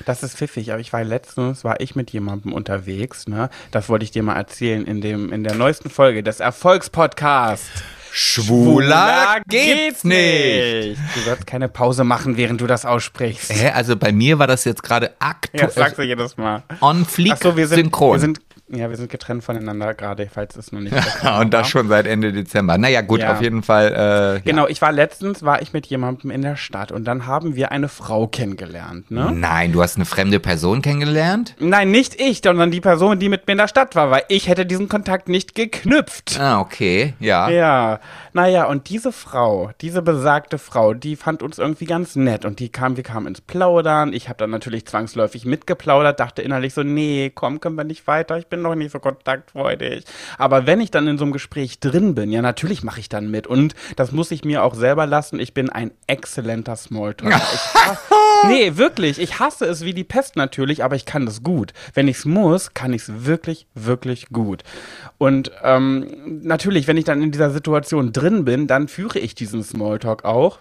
[0.05, 3.49] das ist pfiffig, aber ich war letztens, war ich mit jemandem unterwegs, ne?
[3.71, 7.69] Das wollte ich dir mal erzählen in dem, in der neuesten Folge des Erfolgspodcasts.
[8.11, 10.97] Schwuler geht's nicht.
[11.15, 13.51] Du sollst keine Pause machen, während du das aussprichst.
[13.51, 16.63] Hä, also bei mir war das jetzt gerade Ja, aktuell das sagst du jedes Mal.
[16.79, 18.13] on fleek Ach so, wir sind, synchron.
[18.13, 20.95] wir sind, ja, wir sind getrennt voneinander gerade, falls es noch nicht
[21.39, 22.77] und das schon seit Ende Dezember.
[22.77, 23.33] Naja, gut, Ja.
[23.33, 23.91] auf jeden Fall.
[23.93, 24.39] Äh, ja.
[24.39, 27.71] Genau, ich war letztens, war ich mit jemandem in der Stadt und dann haben wir
[27.71, 29.31] eine Frau kennengelernt, ne?
[29.33, 31.55] Nein, du hast eine fremde Person kennengelernt?
[31.59, 34.47] Nein, nicht ich, sondern die Person, die mit mir in der Stadt war, weil ich
[34.47, 36.39] hätte diesen Kontakt nicht geknüpft.
[36.39, 37.49] Ah, okay, ja.
[37.49, 37.99] Ja,
[38.33, 42.69] naja, und diese Frau, diese besagte Frau, die fand uns irgendwie ganz nett und die
[42.69, 44.11] kam, wir kamen ins Plaudern.
[44.11, 48.37] Ich habe dann natürlich zwangsläufig mitgeplaudert, dachte innerlich so, nee, komm, können wir nicht weiter,
[48.37, 50.03] ich bin noch nicht so kontaktfreudig.
[50.37, 53.29] Aber wenn ich dann in so einem Gespräch drin bin, ja, natürlich mache ich dann
[53.29, 57.41] mit und das muss ich mir auch selber lassen, ich bin ein exzellenter Smalltalker.
[58.47, 61.73] Nee, wirklich, ich hasse es wie die Pest natürlich, aber ich kann das gut.
[61.93, 64.63] Wenn ich es muss, kann ich es wirklich, wirklich gut.
[65.17, 69.63] Und ähm, natürlich, wenn ich dann in dieser Situation drin bin, dann führe ich diesen
[69.63, 70.59] Smalltalk auch.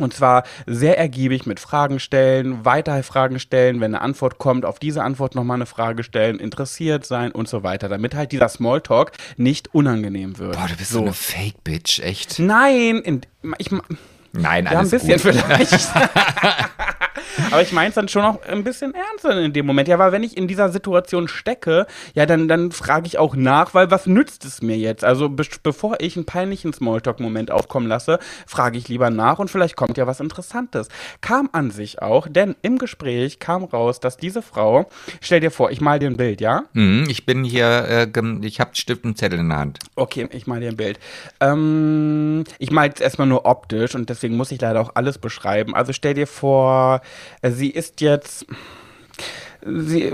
[0.00, 4.78] Und zwar sehr ergiebig mit Fragen stellen, weiter Fragen stellen, wenn eine Antwort kommt, auf
[4.78, 9.12] diese Antwort nochmal eine Frage stellen, interessiert sein und so weiter, damit halt dieser Smalltalk
[9.36, 10.56] nicht unangenehm wird.
[10.56, 12.38] Boah, du bist so, eine Fake-Bitch, echt.
[12.38, 13.20] Nein, in,
[13.58, 13.70] ich,
[14.32, 15.20] Nein, ja, ein alles bisschen gut.
[15.20, 15.72] vielleicht.
[17.50, 19.88] Aber ich meine es dann schon auch ein bisschen ernster in dem Moment.
[19.88, 23.74] Ja, weil wenn ich in dieser Situation stecke, ja, dann, dann frage ich auch nach,
[23.74, 25.04] weil was nützt es mir jetzt?
[25.04, 29.76] Also be bevor ich einen peinlichen Smalltalk-Moment aufkommen lasse, frage ich lieber nach und vielleicht
[29.76, 30.88] kommt ja was Interessantes.
[31.20, 34.88] Kam an sich auch, denn im Gespräch kam raus, dass diese Frau,
[35.20, 36.64] stell dir vor, ich mal dir ein Bild, ja?
[36.72, 39.78] Mhm, ich bin hier, äh, ich habe Stift und Zettel in der Hand.
[39.96, 40.98] Okay, ich mal dir ein Bild.
[41.40, 45.74] Ähm, ich mal jetzt erstmal nur optisch und deswegen muss ich leider auch alles beschreiben.
[45.74, 47.00] Also stell dir vor,
[47.42, 48.46] sie ist jetzt.
[49.64, 50.12] Sie,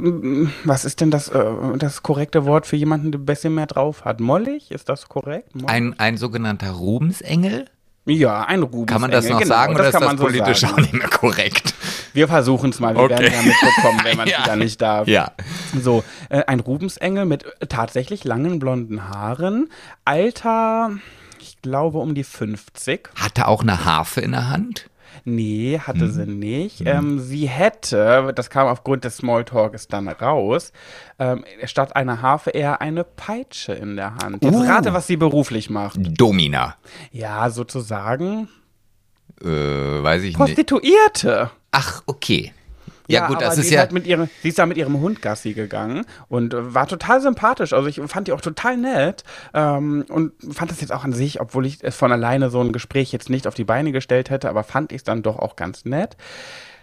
[0.65, 1.43] was ist denn das, äh,
[1.79, 4.21] das korrekte Wort für jemanden, der ein bisschen mehr drauf hat?
[4.21, 4.71] Mollig?
[4.71, 5.55] Ist das korrekt?
[5.55, 5.71] Mollig?
[5.71, 7.65] Ein, ein sogenannter Rubensengel?
[8.05, 8.87] ja, ein Rubens.
[8.91, 10.75] Kann man das noch genau, sagen oder ist kann das man so politisch sagen.
[10.75, 11.75] auch nicht mehr korrekt?
[12.15, 13.11] Wir versuchen es mal, wir Okay.
[13.21, 14.43] werden ja mitbekommen, wenn man Ja.
[14.45, 15.09] wieder nicht darf.
[15.09, 15.33] Ja.
[15.79, 19.69] So, äh, ein Rubensengel mit tatsächlich langen blonden Haaren,
[20.07, 20.93] Alter,
[21.41, 23.11] ich glaube um die 50.
[23.15, 24.89] Hatte auch eine Harfe in der Hand?
[25.25, 26.11] Nee, hatte mhm.
[26.11, 26.81] sie nicht.
[26.81, 26.87] Mhm.
[26.87, 30.73] Ähm, sie hätte, das kam aufgrund des Smalltalks dann raus,
[31.19, 34.43] ähm, statt einer Harfe eher eine Peitsche in der Hand.
[34.43, 34.63] Jetzt uh.
[34.63, 35.99] rate, was sie beruflich macht.
[36.01, 36.77] Domina.
[37.13, 38.49] Ja, sozusagen.
[39.43, 40.87] Äh, weiß ich Prostituierte.
[40.87, 41.17] nicht.
[41.17, 41.51] Prostituierte.
[41.71, 42.53] Ach, okay.
[43.09, 43.81] Ja, ja gut, das ist sie ja.
[43.81, 47.21] Halt mit ihrem, sie ist da mit ihrem Hund Gassi gegangen und äh, war total
[47.23, 47.73] sympathisch.
[47.73, 51.41] Also ich fand die auch total nett ähm, und fand das jetzt auch an sich,
[51.41, 54.51] obwohl ich es von alleine so ein Gespräch jetzt nicht auf die Beine gestellt hätte,
[54.51, 56.17] aber fand ich es dann doch auch ganz nett.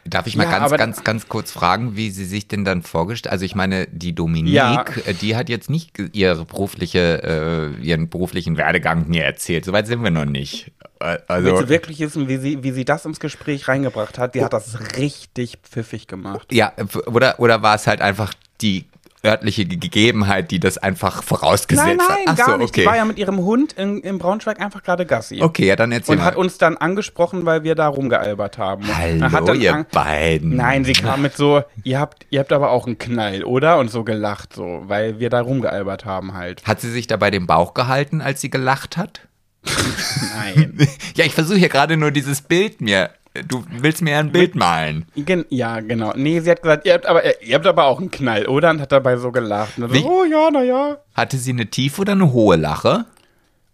[0.08, 3.32] Darf ich mal ja, ganz, ganz, ganz kurz fragen, wie sie sich denn dann vorgestellt?
[3.32, 4.86] Also ich meine, die Dominique, ja.
[5.06, 9.66] Äh, die hat jetzt nicht ihre berufliche, äh, ihren beruflichen Werdegang mir erzählt.
[9.66, 10.72] Soweit sind wir noch nicht.
[11.00, 14.36] Äh, also, Willst du wirklich wissen, wie sie, wie sie das ins Gespräch reingebracht hat?
[14.36, 16.54] Die hat das richtig pfiffig gemacht.
[16.54, 16.74] Ja,
[17.08, 18.32] oder, oder war es halt einfach
[18.62, 18.86] die
[19.26, 22.18] örtliche Gegebenheit, die das einfach vorausgesetzt nein, nein, hat.
[22.28, 22.70] Ach gar so, nicht.
[22.70, 22.82] Okay.
[22.82, 25.42] Die war ja mit ihrem Hund in, in Braunschweig einfach gerade Gassi.
[25.42, 26.26] Okay, ja, dann erzähl Und mal.
[26.26, 28.86] hat uns dann angesprochen, weil wir da rumgealbert haben.
[28.88, 30.56] Hallo, ihr beiden.
[30.56, 33.80] Nein, sie kam mit so, ihr habt, ihr habt aber auch einen Knall, oder?
[33.80, 36.64] Und so gelacht, so, weil wir da rumgealbert haben halt.
[36.66, 39.22] Hat sie sich dabei den Bauch gehalten, als sie gelacht hat?
[40.36, 40.78] Nein.
[41.16, 43.10] ja, ich versuche hier gerade nur dieses Bild mir
[43.48, 45.06] du willst mir ein Bild malen.
[45.50, 46.14] Ja, genau.
[46.16, 48.70] Nee, sie hat gesagt, ihr habt aber, ihr habt aber auch einen Knall, oder?
[48.72, 49.78] Und hat dabei so gelacht.
[49.78, 50.98] Und so, oh ja, naja.
[51.14, 53.06] Hatte sie eine tiefe oder eine hohe Lache?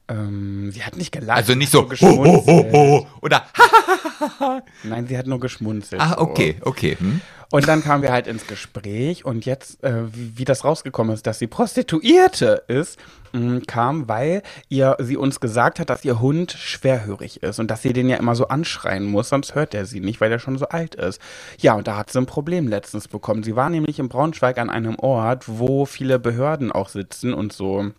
[0.08, 1.38] Ähm, sie hat nicht gelacht.
[1.38, 3.46] Also nicht so, so ho, ho, ho, oder
[4.84, 6.02] Nein, sie hat nur geschmunzelt.
[6.02, 6.98] Ah, okay, okay.
[7.00, 7.22] Hm?
[7.52, 11.28] Und dann kamen wir halt ins Gespräch und jetzt, äh, wie, wie, das rausgekommen ist,
[11.28, 12.98] dass sie Prostituierte ist,
[13.34, 17.82] mh, kam, weil ihr, sie uns gesagt hat, dass ihr Hund schwerhörig ist und dass
[17.82, 20.58] sie den ja immer so anschreien muss, sonst hört er sie nicht, weil er schon
[20.58, 21.22] so alt ist.
[21.60, 23.44] Ja, und da hat sie ein Problem letztens bekommen.
[23.44, 27.92] Sie war nämlich in Braunschweig an einem Ort, wo viele Behörden auch sitzen und so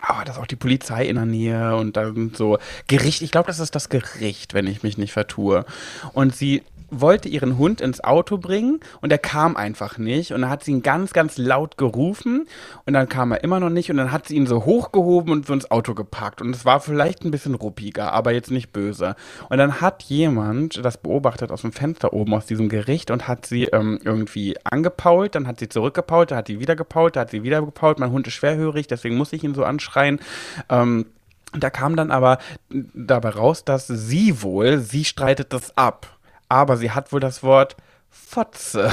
[0.00, 3.20] aber da ist auch die Polizei in der Nähe und dann so Gericht.
[3.22, 5.64] Ich glaube, das ist das Gericht, wenn ich mich nicht vertue.
[6.12, 10.32] Und sie wollte ihren Hund ins Auto bringen und er kam einfach nicht.
[10.32, 12.46] Und dann hat sie ihn ganz, ganz laut gerufen
[12.86, 13.90] und dann kam er immer noch nicht.
[13.90, 16.40] Und dann hat sie ihn so hochgehoben und so ins Auto gepackt.
[16.40, 19.16] Und es war vielleicht ein bisschen ruppiger, aber jetzt nicht böse.
[19.48, 23.46] Und dann hat jemand das beobachtet aus dem Fenster oben aus diesem Gericht und hat
[23.46, 25.34] sie ähm, irgendwie angepault.
[25.34, 27.98] Dann hat sie zurückgepault, dann hat sie wieder gepault, dann hat sie wieder gepault.
[27.98, 30.20] Mein Hund ist schwerhörig, deswegen muss ich ihn so anschreien.
[30.68, 31.06] Ähm,
[31.52, 32.38] da kam dann aber
[32.70, 36.17] dabei raus, dass sie wohl, sie streitet das ab
[36.48, 37.76] aber sie hat wohl das Wort
[38.10, 38.90] Fotze.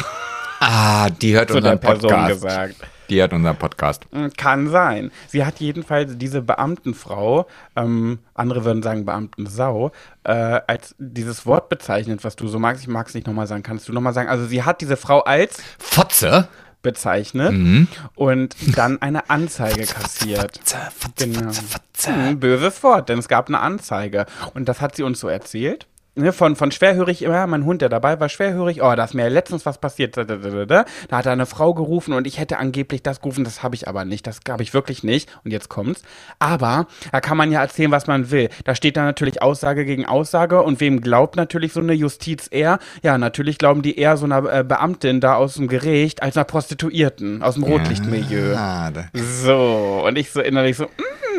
[0.60, 2.34] Ah, die hört unseren Podcast.
[2.34, 2.76] Gesagt.
[3.10, 4.04] Die hört unseren Podcast.
[4.12, 5.12] Hm, kann sein.
[5.28, 9.92] Sie hat jedenfalls diese Beamtenfrau, ähm, andere würden sagen Beamtensau,
[10.24, 12.82] äh, als dieses Wort bezeichnet, was du so magst.
[12.82, 13.64] Ich mag es nicht nochmal sagen.
[13.64, 14.30] Kannst du nochmal sagen?
[14.30, 16.48] Also sie hat diese Frau als Fotze
[16.82, 17.88] bezeichnet mhm.
[18.16, 20.58] und dann eine Anzeige kassiert.
[20.58, 21.52] Fotze, Fotze, genau.
[21.52, 22.12] Fotze, Fotze.
[22.12, 24.26] Ein böses Wort, denn es gab eine Anzeige.
[24.54, 27.90] Und das hat sie uns so erzählt ne, von, von schwerhörig, ja, mein Hund, der
[27.90, 31.18] dabei war, schwerhörig, oh, da ist mir letztens was passiert, da, da, da, da, da
[31.18, 34.26] hat eine Frau gerufen und ich hätte angeblich das gerufen, das habe ich aber nicht,
[34.28, 36.02] das habe ich wirklich nicht und jetzt kommt's.
[36.40, 38.50] Aber da kann man ja erzählen, was man will.
[38.64, 42.80] Da steht dann natürlich Aussage gegen Aussage und wem glaubt natürlich so eine Justiz eher?
[43.04, 46.46] Ja, natürlich glauben die eher so einer äh, Beamtin da aus dem Gericht als einer
[46.46, 48.54] Prostituierten aus dem Rotlichtmilieu.
[48.54, 50.86] Ja, so, und ich so innerlich so,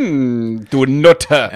[0.01, 1.51] mm, du Nutte.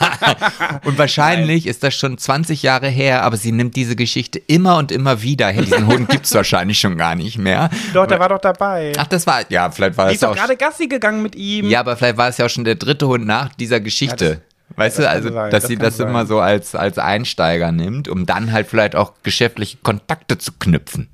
[0.84, 1.70] und wahrscheinlich Nein.
[1.70, 5.22] ist das schon schon 20 Jahre her, aber sie nimmt diese Geschichte immer und immer
[5.22, 5.48] wieder.
[5.48, 7.70] Hey, diesen Hund gibt es wahrscheinlich schon gar nicht mehr.
[7.94, 8.92] Doch, der war doch dabei.
[8.98, 10.30] Ach, das war, ja, vielleicht war Die es auch.
[10.32, 11.68] ist doch gerade Gassi gegangen mit ihm.
[11.68, 14.42] Ja, aber vielleicht war es ja auch schon der dritte Hund nach dieser Geschichte.
[14.70, 16.08] Ja, weißt das du, also, sein, dass das sie das sein.
[16.08, 21.08] immer so als, als Einsteiger nimmt, um dann halt vielleicht auch geschäftliche Kontakte zu knüpfen.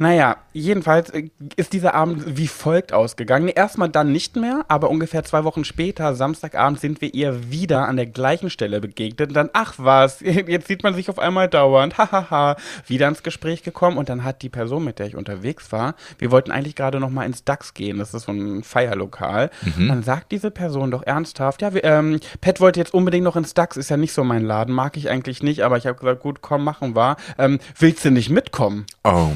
[0.00, 3.48] Naja, jedenfalls äh, ist dieser Abend wie folgt ausgegangen.
[3.48, 7.96] Erstmal dann nicht mehr, aber ungefähr zwei Wochen später, Samstagabend, sind wir ihr wieder an
[7.96, 9.28] der gleichen Stelle begegnet.
[9.28, 13.62] Und dann, ach was, jetzt sieht man sich auf einmal dauernd, hahaha, wieder ins Gespräch
[13.62, 13.98] gekommen.
[13.98, 17.10] Und dann hat die Person, mit der ich unterwegs war, wir wollten eigentlich gerade noch
[17.10, 19.50] mal ins DAX gehen, das ist so ein Feierlokal.
[19.76, 19.88] Mhm.
[19.88, 23.52] Dann sagt diese Person doch ernsthaft, ja, wir, ähm, Pat wollte jetzt unbedingt noch ins
[23.52, 26.22] DAX, ist ja nicht so mein Laden, mag ich eigentlich nicht, aber ich habe gesagt,
[26.22, 27.18] gut, komm, machen wir.
[27.36, 28.86] Ähm, willst du nicht mitkommen?
[29.04, 29.28] Oh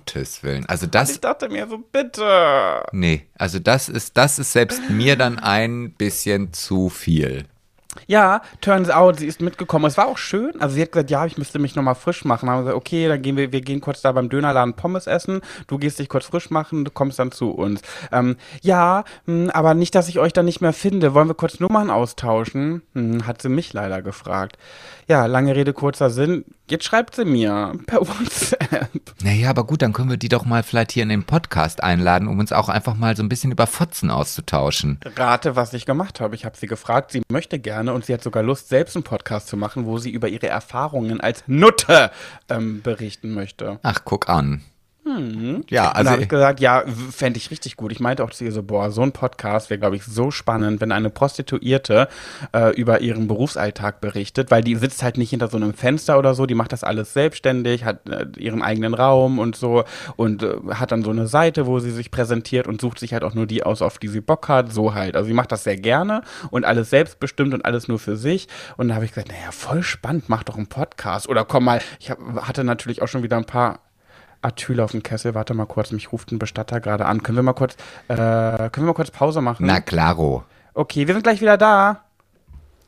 [0.00, 0.66] Gottes Willen.
[0.66, 1.10] Also das.
[1.10, 2.82] Ich dachte mir so, bitte.
[2.92, 7.44] Nee, also das ist, das ist selbst mir dann ein bisschen zu viel.
[8.06, 9.84] Ja, turns out, sie ist mitgekommen.
[9.86, 10.60] Es war auch schön.
[10.60, 12.46] Also sie hat gesagt, ja, ich müsste mich nochmal frisch machen.
[12.46, 15.08] Dann haben wir gesagt, okay, dann gehen wir, wir gehen kurz da beim Dönerladen Pommes
[15.08, 15.40] essen.
[15.66, 17.82] Du gehst dich kurz frisch machen, du kommst dann zu uns.
[18.12, 21.14] Ähm, ja, mh, hm, aber nicht, dass ich euch dann nicht mehr finde.
[21.14, 22.82] Wollen wir kurz Nummern austauschen?
[22.94, 24.56] Hm, hat sie mich leider gefragt.
[25.08, 26.44] Ja, lange Rede, kurzer Sinn.
[26.70, 28.88] Jetzt schreibt sie mir per WhatsApp.
[29.24, 32.28] Naja, aber gut, dann können wir die doch mal vielleicht hier in den Podcast einladen,
[32.28, 35.00] um uns auch einfach mal so ein bisschen über Fotzen auszutauschen.
[35.16, 36.36] Rate, was ich gemacht habe.
[36.36, 39.48] Ich habe sie gefragt, sie möchte gerne und sie hat sogar Lust, selbst einen Podcast
[39.48, 42.12] zu machen, wo sie über ihre Erfahrungen als Nutte
[42.48, 43.80] ähm, berichten möchte.
[43.82, 44.62] Ach, guck an.
[45.18, 45.64] Mhm.
[45.70, 47.92] Ja, Und also da habe ich gesagt, ja, fände ich richtig gut.
[47.92, 50.80] Ich meinte auch zu ihr so, boah, so ein Podcast wäre, glaube ich, so spannend,
[50.80, 52.08] wenn eine Prostituierte
[52.52, 56.34] äh, über ihren Berufsalltag berichtet, weil die sitzt halt nicht hinter so einem Fenster oder
[56.34, 59.84] so, die macht das alles selbstständig, hat äh, ihren eigenen Raum und so
[60.16, 63.24] und äh, hat dann so eine Seite, wo sie sich präsentiert und sucht sich halt
[63.24, 65.16] auch nur die aus, auf die sie Bock hat, so halt.
[65.16, 68.48] Also sie macht das sehr gerne und alles selbstbestimmt und alles nur für sich.
[68.76, 71.28] Und da habe ich gesagt, naja, voll spannend, mach doch einen Podcast.
[71.28, 73.80] Oder komm mal, ich hab, hatte natürlich auch schon wieder ein paar
[74.42, 75.34] Atyl auf dem Kessel.
[75.34, 77.22] Warte mal kurz, mich ruft ein Bestatter gerade an.
[77.22, 77.74] Können wir mal kurz,
[78.08, 79.66] äh, können wir mal kurz Pause machen?
[79.66, 80.44] Na klaro.
[80.74, 82.04] Okay, wir sind gleich wieder da.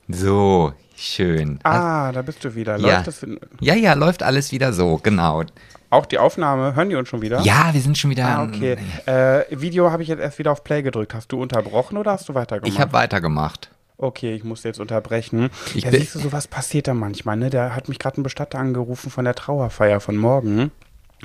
[0.08, 1.58] So, schön.
[1.62, 2.76] Ah, da bist du wieder.
[2.78, 2.96] Ja.
[2.96, 3.26] Läuft das
[3.60, 5.44] Ja, ja, läuft alles wieder so, genau.
[5.90, 6.74] auch die Aufnahme?
[6.74, 7.40] Hören die uns schon wieder?
[7.40, 8.26] Ja, wir sind schon wieder.
[8.26, 8.76] Ah, okay.
[9.06, 11.14] Äh, Video habe ich jetzt erst wieder auf Play gedrückt.
[11.14, 12.72] Hast du unterbrochen oder hast du weitergemacht?
[12.72, 13.70] Ich habe weitergemacht.
[13.98, 15.50] Okay, ich muss jetzt unterbrechen.
[15.74, 17.50] Ich ja, siehst du, sowas passiert da manchmal, ne?
[17.50, 20.72] Da hat mich gerade ein Bestatter angerufen von der Trauerfeier von morgen.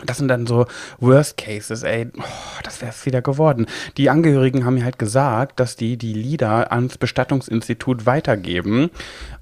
[0.05, 0.67] Das sind dann so
[0.99, 2.07] Worst Cases, ey.
[2.15, 3.65] Oh, das wäre es wieder geworden.
[3.97, 8.91] Die Angehörigen haben mir halt gesagt, dass die die Lieder ans Bestattungsinstitut weitergeben.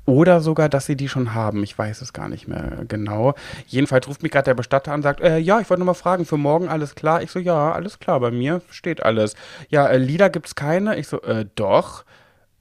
[0.05, 1.63] Oder sogar, dass sie die schon haben.
[1.63, 3.33] Ich weiß es gar nicht mehr genau.
[3.67, 5.93] Jedenfalls ruft mich gerade der Bestatter an und sagt, äh, ja, ich wollte nur mal
[5.93, 7.21] fragen, für morgen alles klar?
[7.21, 9.35] Ich so, ja, alles klar, bei mir steht alles.
[9.69, 10.97] Ja, äh, Lieder gibt's keine?
[10.97, 12.05] Ich so, äh, doch.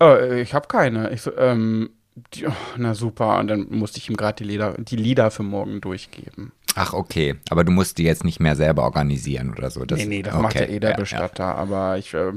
[0.02, 1.10] Äh, ich habe keine.
[1.12, 1.90] Ich so, ähm,
[2.32, 3.38] die, oh, na super.
[3.38, 6.52] Und dann musste ich ihm gerade die die Lieder für morgen durchgeben.
[6.76, 7.36] Ach, okay.
[7.50, 9.84] Aber du musst die jetzt nicht mehr selber organisieren oder so.
[9.84, 10.42] Das, nee, nee, das okay.
[10.42, 11.54] macht ja eh der ja, Bestatter.
[11.56, 12.32] Aber ich, äh,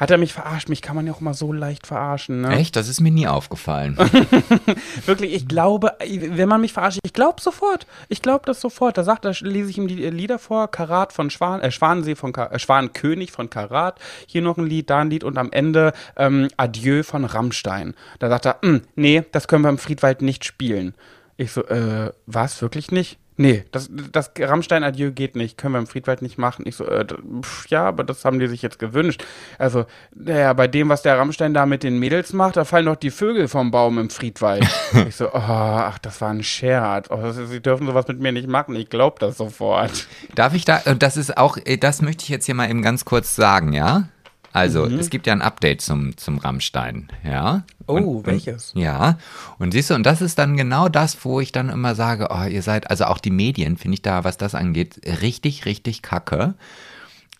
[0.00, 0.68] hat er mich verarscht?
[0.68, 2.50] Mich kann man ja auch mal so leicht verarschen, Ja.
[2.50, 2.56] ne?
[2.56, 2.76] Echt?
[2.76, 3.96] Das ist mir nie aufgefallen.
[5.06, 7.86] Wirklich, ich glaube, wenn man mich verarscht, ich glaube sofort.
[8.08, 8.98] Ich glaube das sofort.
[8.98, 10.70] Da sagt, da lese ich ihm die Lieder vor.
[10.70, 13.98] Karat von Schwan, äh, Schwanensee von Ka äh, Schwanenkönig von Karat.
[14.26, 17.94] Hier noch ein Lied, da ein Lied und am Ende ähm, Adieu von Rammstein.
[18.18, 20.94] Da sagt er, "Mm, nee, das können wir im Friedwald nicht spielen.
[21.36, 23.18] Ich so, äh, was, wirklich nicht?
[23.40, 26.64] Nee, das, das Rammstein Adieu geht nicht, können wir im Friedwald nicht machen.
[26.66, 29.24] Ich so, äh, pf, ja, aber das haben die sich jetzt gewünscht.
[29.58, 32.96] Also, naja, bei dem, was der Rammstein da mit den Mädels macht, da fallen doch
[32.96, 34.66] die Vögel vom Baum im Friedwald.
[35.08, 37.06] ich so, oh, ach, das war ein Scherz.
[37.10, 40.08] Oh, das, sie dürfen sowas mit mir nicht machen, ich glaube das sofort.
[40.34, 42.82] Darf ich da, und das ist auch, äh, das möchte ich jetzt hier mal eben
[42.82, 44.08] ganz kurz sagen, ja?
[44.52, 44.98] Also, Mhm.
[44.98, 47.64] es gibt ja ein Update zum, zum Rammstein, ja?
[47.86, 48.72] Oh, Und- welches?
[48.72, 49.18] Und, ja,
[49.58, 52.44] und siehst du, und das ist dann genau das, wo ich dann immer sage, oh,
[52.44, 56.54] ihr seid, also auch die Medien, finde ich da, was das angeht, richtig, richtig kacke.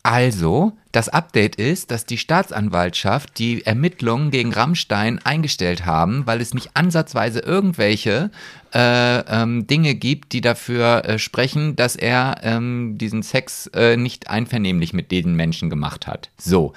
[0.04, 6.54] Also, das Update ist, dass die Staatsanwaltschaft die Ermittlungen gegen Rammstein eingestellt haben, weil es
[6.54, 8.30] nicht ansatzweise irgendwelche
[8.74, 14.30] äh, ähm, Dinge gibt, die dafür äh, sprechen, dass er ähm, diesen Sex äh, nicht
[14.30, 16.30] einvernehmlich mit diesen Menschen gemacht hat.
[16.36, 16.72] So.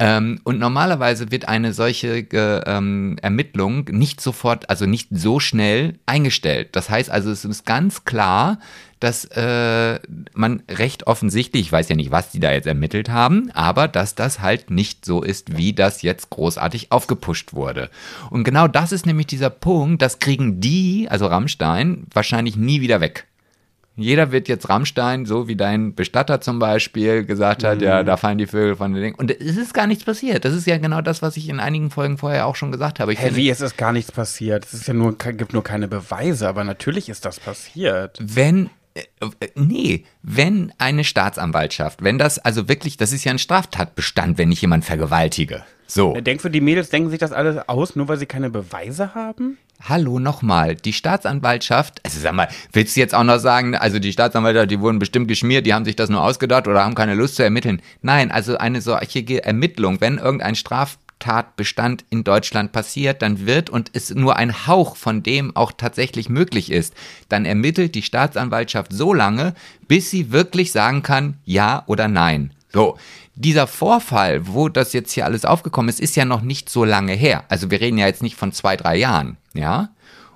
[0.00, 5.98] Ähm, und normalerweise wird eine solche äh, ähm, Ermittlung nicht sofort, also nicht so schnell
[6.06, 6.68] eingestellt.
[6.72, 8.58] Das heißt also, es ist ganz klar,
[9.00, 9.98] dass äh,
[10.34, 14.14] man recht offensichtlich, ich weiß ja nicht, was die da jetzt ermittelt haben, aber dass
[14.14, 17.90] das halt nicht so ist, wie das jetzt großartig aufgepusht wurde.
[18.30, 23.00] Und genau das ist nämlich dieser Punkt, das kriegen die, also Rammstein, wahrscheinlich nie wieder
[23.00, 23.26] weg.
[23.98, 28.38] Jeder wird jetzt Rammstein, so wie dein Bestatter zum Beispiel gesagt hat, ja, da fallen
[28.38, 29.14] die Vögel von den Dingen.
[29.16, 30.44] Und es ist gar nichts passiert.
[30.44, 33.12] Das ist ja genau das, was ich in einigen Folgen vorher auch schon gesagt habe.
[33.12, 34.64] Ich Hä, wie, es ist gar nichts passiert.
[34.66, 38.18] Es ist ja nur, gibt nur keine Beweise, aber natürlich ist das passiert.
[38.22, 38.70] wenn
[39.54, 44.60] nee, wenn eine Staatsanwaltschaft, wenn das also wirklich, das ist ja ein Straftatbestand, wenn ich
[44.60, 45.64] jemanden vergewaltige.
[45.86, 46.12] So.
[46.12, 49.56] Denkst du, die Mädels denken sich das alles aus, nur weil sie keine Beweise haben?
[49.80, 54.12] Hallo nochmal, die Staatsanwaltschaft, also sag mal, willst du jetzt auch noch sagen, also die
[54.12, 57.36] Staatsanwaltschaft, die wurden bestimmt geschmiert, die haben sich das nur ausgedacht oder haben keine Lust
[57.36, 57.80] zu ermitteln.
[58.02, 60.56] Nein, also eine solche Ermittlung, wenn irgendein
[61.18, 66.28] Straftatbestand in Deutschland passiert, dann wird und es nur ein Hauch von dem auch tatsächlich
[66.28, 66.94] möglich ist,
[67.28, 69.54] dann ermittelt die Staatsanwaltschaft so lange,
[69.86, 72.52] bis sie wirklich sagen kann, ja oder nein.
[72.72, 72.98] So,
[73.34, 77.12] dieser Vorfall, wo das jetzt hier alles aufgekommen ist, ist ja noch nicht so lange
[77.14, 77.44] her.
[77.48, 79.90] Also wir reden ja jetzt nicht von zwei, drei Jahren, ja?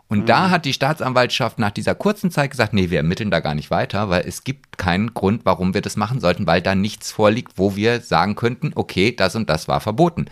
[0.09, 3.55] Und da hat die Staatsanwaltschaft nach dieser kurzen Zeit gesagt, nee, wir ermitteln da gar
[3.55, 7.11] nicht weiter, weil es gibt keinen Grund, warum wir das machen sollten, weil da nichts
[7.11, 10.27] vorliegt, wo wir sagen könnten, okay, das und das war verboten.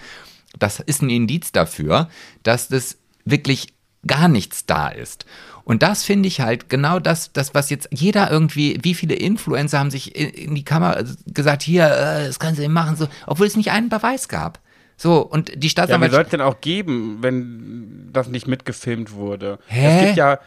[0.59, 2.09] Das ist ein Indiz dafür,
[2.43, 3.69] dass das wirklich
[4.07, 5.27] gar nichts da ist.
[5.65, 9.79] Und das finde ich halt genau das, das, was jetzt jeder irgendwie, wie viele Influencer
[9.79, 13.57] haben sich in, die Kamera gesagt, hier, äh, das du nicht machen, so, obwohl es
[13.57, 14.59] nicht einen Beweis gab.
[14.97, 16.13] So, und die Ja, wie Staatsanwaltschaft.
[16.15, 19.59] soll es denn auch geben, wenn das nicht mitgefilmt wurde?
[19.67, 19.87] Hä?
[19.99, 20.41] Es gibt ja,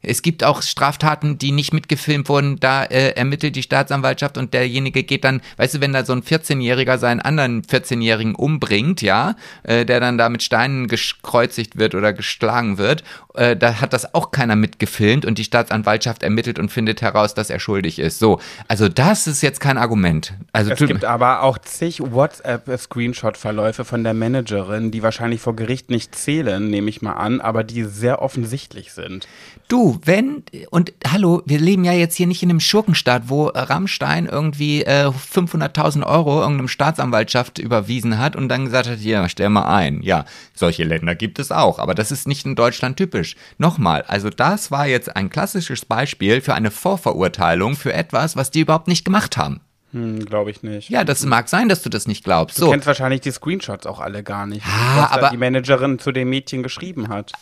[0.00, 5.02] Es gibt auch Straftaten, die nicht mitgefilmt wurden, da äh, ermittelt die Staatsanwaltschaft und derjenige
[5.02, 9.34] geht dann, weißt du, wenn da so ein 14-Jähriger seinen anderen 14-Jährigen umbringt, ja,
[9.64, 13.02] äh, der dann da mit Steinen gekreuzigt wird oder geschlagen wird,
[13.34, 17.50] äh, da hat das auch keiner mitgefilmt und die Staatsanwaltschaft ermittelt und findet heraus, dass
[17.50, 18.20] er schuldig ist.
[18.20, 20.32] So, also das ist jetzt kein Argument.
[20.52, 26.14] Also es gibt aber auch zig WhatsApp-Screenshot-Verläufe von der Managerin, die wahrscheinlich vor Gericht nicht
[26.14, 29.26] zählen, nehme ich mal an, aber die sehr offensichtlich sind.
[29.68, 34.24] Du, wenn, und hallo, wir leben ja jetzt hier nicht in einem Schurkenstaat, wo Rammstein
[34.24, 39.66] irgendwie äh, 500.000 Euro irgendeinem Staatsanwaltschaft überwiesen hat und dann gesagt hat, ja, stell mal
[39.66, 40.00] ein.
[40.02, 43.36] Ja, solche Länder gibt es auch, aber das ist nicht in Deutschland typisch.
[43.58, 48.60] Nochmal, also das war jetzt ein klassisches Beispiel für eine Vorverurteilung für etwas, was die
[48.60, 49.60] überhaupt nicht gemacht haben.
[49.92, 50.88] Hm, glaube ich nicht.
[50.88, 52.56] Ja, das mag sein, dass du das nicht glaubst.
[52.56, 52.70] Du so.
[52.70, 56.30] kennst wahrscheinlich die Screenshots auch alle gar nicht, ah, was aber die Managerin zu dem
[56.30, 57.32] Mädchen geschrieben hat.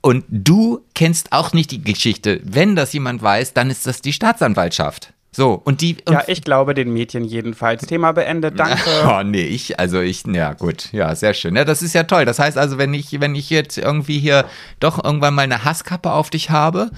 [0.00, 2.40] Und du kennst auch nicht die Geschichte.
[2.44, 5.12] Wenn das jemand weiß, dann ist das die Staatsanwaltschaft.
[5.30, 5.98] So, und die.
[6.06, 7.86] Und ja, ich glaube den Mädchen jedenfalls.
[7.86, 8.90] Thema beendet, danke.
[9.06, 11.54] Oh, nee, ich, also ich, ja, gut, ja, sehr schön.
[11.54, 12.24] Ja, das ist ja toll.
[12.24, 14.46] Das heißt also, wenn ich, wenn ich jetzt irgendwie hier
[14.80, 16.90] doch irgendwann mal eine Hasskappe auf dich habe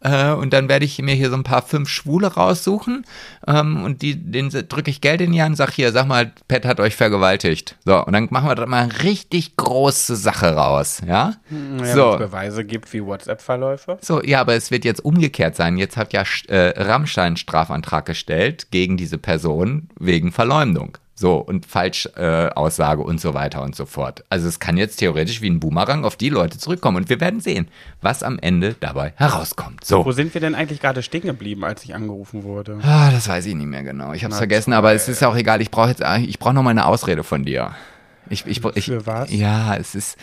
[0.00, 3.04] äh, und dann werde ich mir hier so ein paar fünf Schwule raussuchen
[3.46, 6.32] ähm, und die, denen drücke ich Geld in die Hand und sage hier, sag mal,
[6.46, 7.76] Pet hat euch vergewaltigt.
[7.84, 11.34] So, und dann machen wir da mal eine richtig große Sache raus, ja?
[11.48, 12.06] Hm, ja so.
[12.06, 13.98] Wenn es Beweise gibt wie WhatsApp-Verläufe.
[14.00, 15.78] So, ja, aber es wird jetzt umgekehrt sein.
[15.78, 20.98] Jetzt hat ja äh, Rammstein Strafantrag gestellt gegen diese Person wegen Verleumdung.
[21.20, 24.22] So, und Falschaussage äh, und so weiter und so fort.
[24.30, 27.40] Also es kann jetzt theoretisch wie ein Boomerang auf die Leute zurückkommen und wir werden
[27.40, 27.66] sehen,
[28.00, 29.84] was am Ende dabei herauskommt.
[29.84, 30.04] So.
[30.04, 32.78] Wo sind wir denn eigentlich gerade stehen geblieben, als ich angerufen wurde?
[32.82, 34.12] Ah, das weiß ich nicht mehr genau.
[34.12, 35.60] Ich habe es vergessen, aber es ist ja auch egal.
[35.60, 37.74] Ich brauche jetzt, ich brauche noch mal eine Ausrede von dir.
[38.30, 39.32] Ich, ich, ich, Für was?
[39.32, 40.18] Ja, es ist,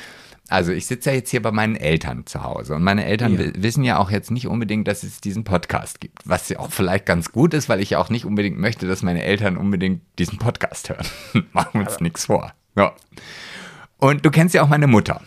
[0.47, 3.51] also ich sitze ja jetzt hier bei meinen Eltern zu Hause und meine Eltern ja.
[3.57, 7.05] wissen ja auch jetzt nicht unbedingt, dass es diesen Podcast gibt, was ja auch vielleicht
[7.05, 10.37] ganz gut ist, weil ich ja auch nicht unbedingt möchte, dass meine Eltern unbedingt diesen
[10.37, 11.05] Podcast hören.
[11.51, 12.53] Machen wir uns nichts vor.
[12.75, 12.93] Ja.
[13.97, 15.21] Und du kennst ja auch meine Mutter.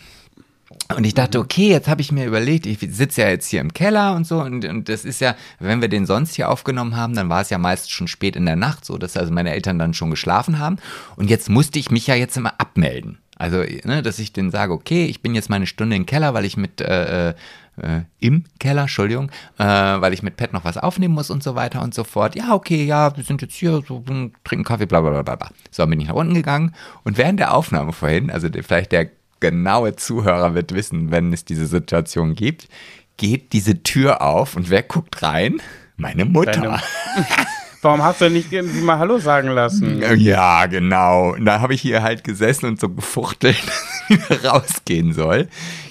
[0.95, 3.73] Und ich dachte, okay, jetzt habe ich mir überlegt, ich sitze ja jetzt hier im
[3.73, 7.13] Keller und so und, und das ist ja, wenn wir den sonst hier aufgenommen haben,
[7.13, 9.77] dann war es ja meist schon spät in der Nacht, so dass also meine Eltern
[9.77, 10.77] dann schon geschlafen haben
[11.15, 13.19] und jetzt musste ich mich ja jetzt immer abmelden.
[13.39, 16.33] Also, ne, dass ich denen sage, okay, ich bin jetzt mal eine Stunde im Keller,
[16.33, 20.77] weil ich mit äh, äh, im Keller, Entschuldigung, äh, weil ich mit Pet noch was
[20.77, 22.35] aufnehmen muss und so weiter und so fort.
[22.35, 24.03] Ja, okay, ja, wir sind jetzt hier, so,
[24.43, 25.49] trinken Kaffee, bla bla bla bla.
[25.71, 26.75] So, bin ich nach unten gegangen
[27.05, 29.09] und während der Aufnahme vorhin, also vielleicht der
[29.39, 32.67] genaue Zuhörer wird wissen, wenn es diese Situation gibt,
[33.15, 35.61] geht diese Tür auf und wer guckt rein?
[35.95, 36.81] Meine Mutter.
[37.81, 40.03] Warum hast du nicht irgendwie mal Hallo sagen lassen?
[40.17, 41.33] Ja, genau.
[41.33, 43.57] Und da habe ich hier halt gesessen und so gefuchtelt,
[44.09, 45.47] dass ich rausgehen soll.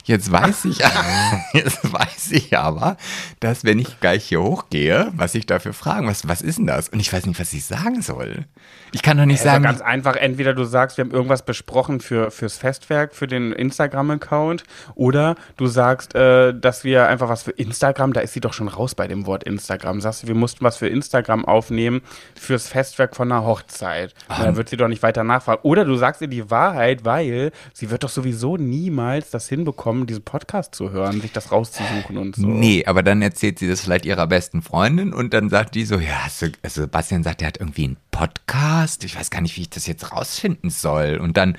[0.09, 0.79] Jetzt weiß ich,
[1.53, 2.97] jetzt weiß ich aber,
[3.41, 6.89] dass wenn ich gleich hier hochgehe, was ich dafür fragen, was, was ist denn das?
[6.89, 8.47] Und ich weiß nicht, was ich sagen soll.
[8.93, 9.65] Ich kann doch nicht ja, sagen.
[9.65, 14.65] Ganz einfach, entweder du sagst, wir haben irgendwas besprochen für, fürs Festwerk, für den Instagram-Account,
[14.95, 18.69] oder du sagst, äh, dass wir einfach was für Instagram, da ist sie doch schon
[18.69, 20.01] raus bei dem Wort Instagram.
[20.01, 22.01] Sagst du, wir mussten was für Instagram aufnehmen
[22.35, 24.15] fürs Festwerk von einer Hochzeit.
[24.29, 24.45] Ah.
[24.45, 25.61] Da wird sie doch nicht weiter nachfragen.
[25.65, 30.07] Oder du sagst ihr die Wahrheit, weil sie wird doch sowieso niemals das hinbekommen, kommen,
[30.07, 32.47] diesen Podcast zu hören, sich das rauszusuchen und so.
[32.47, 35.99] Nee, aber dann erzählt sie das vielleicht ihrer besten Freundin und dann sagt die so,
[35.99, 36.25] ja,
[36.63, 39.05] also Sebastian sagt, er hat irgendwie einen Podcast.
[39.05, 41.19] Ich weiß gar nicht, wie ich das jetzt rausfinden soll.
[41.21, 41.57] Und dann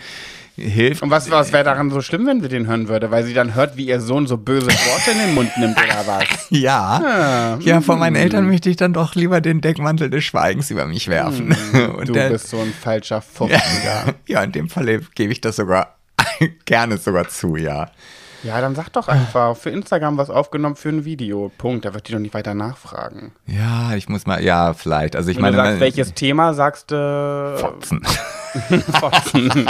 [0.56, 1.02] hilft.
[1.02, 3.12] Und was, was wäre daran so schlimm, wenn sie den hören würde?
[3.12, 6.04] Weil sie dann hört, wie ihr Sohn so böse Worte in den Mund nimmt oder
[6.06, 6.48] was?
[6.50, 7.02] Ja.
[7.02, 10.86] Ja, ja von meinen Eltern möchte ich dann doch lieber den Deckmantel des Schweigens über
[10.86, 11.56] mich werfen.
[11.72, 14.06] Hm, du der, bist so ein falscher Pfupfen, ja.
[14.28, 15.96] ja, in dem Falle gebe ich das sogar
[16.66, 17.90] gerne sogar zu, ja.
[18.44, 21.52] Ja, dann sag doch einfach, für Instagram was aufgenommen für ein Video.
[21.58, 21.86] Punkt.
[21.86, 23.34] Da wird die doch nicht weiter nachfragen.
[23.46, 25.16] Ja, ich muss mal, ja, vielleicht.
[25.16, 25.58] Also ich Wenn meine.
[25.58, 26.96] Du sagst, welches Thema sagst du?
[26.96, 28.02] Äh, Fotzen.
[29.00, 29.50] Fotzen.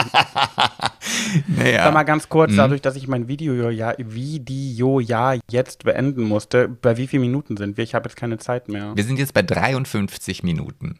[1.48, 1.84] naja.
[1.86, 2.58] Sag mal ganz kurz, hm?
[2.58, 7.58] dadurch, dass ich mein Video ja, Video ja jetzt beenden musste, bei wie vielen Minuten
[7.58, 7.84] sind wir?
[7.84, 8.92] Ich habe jetzt keine Zeit mehr.
[8.96, 11.00] Wir sind jetzt bei 53 Minuten.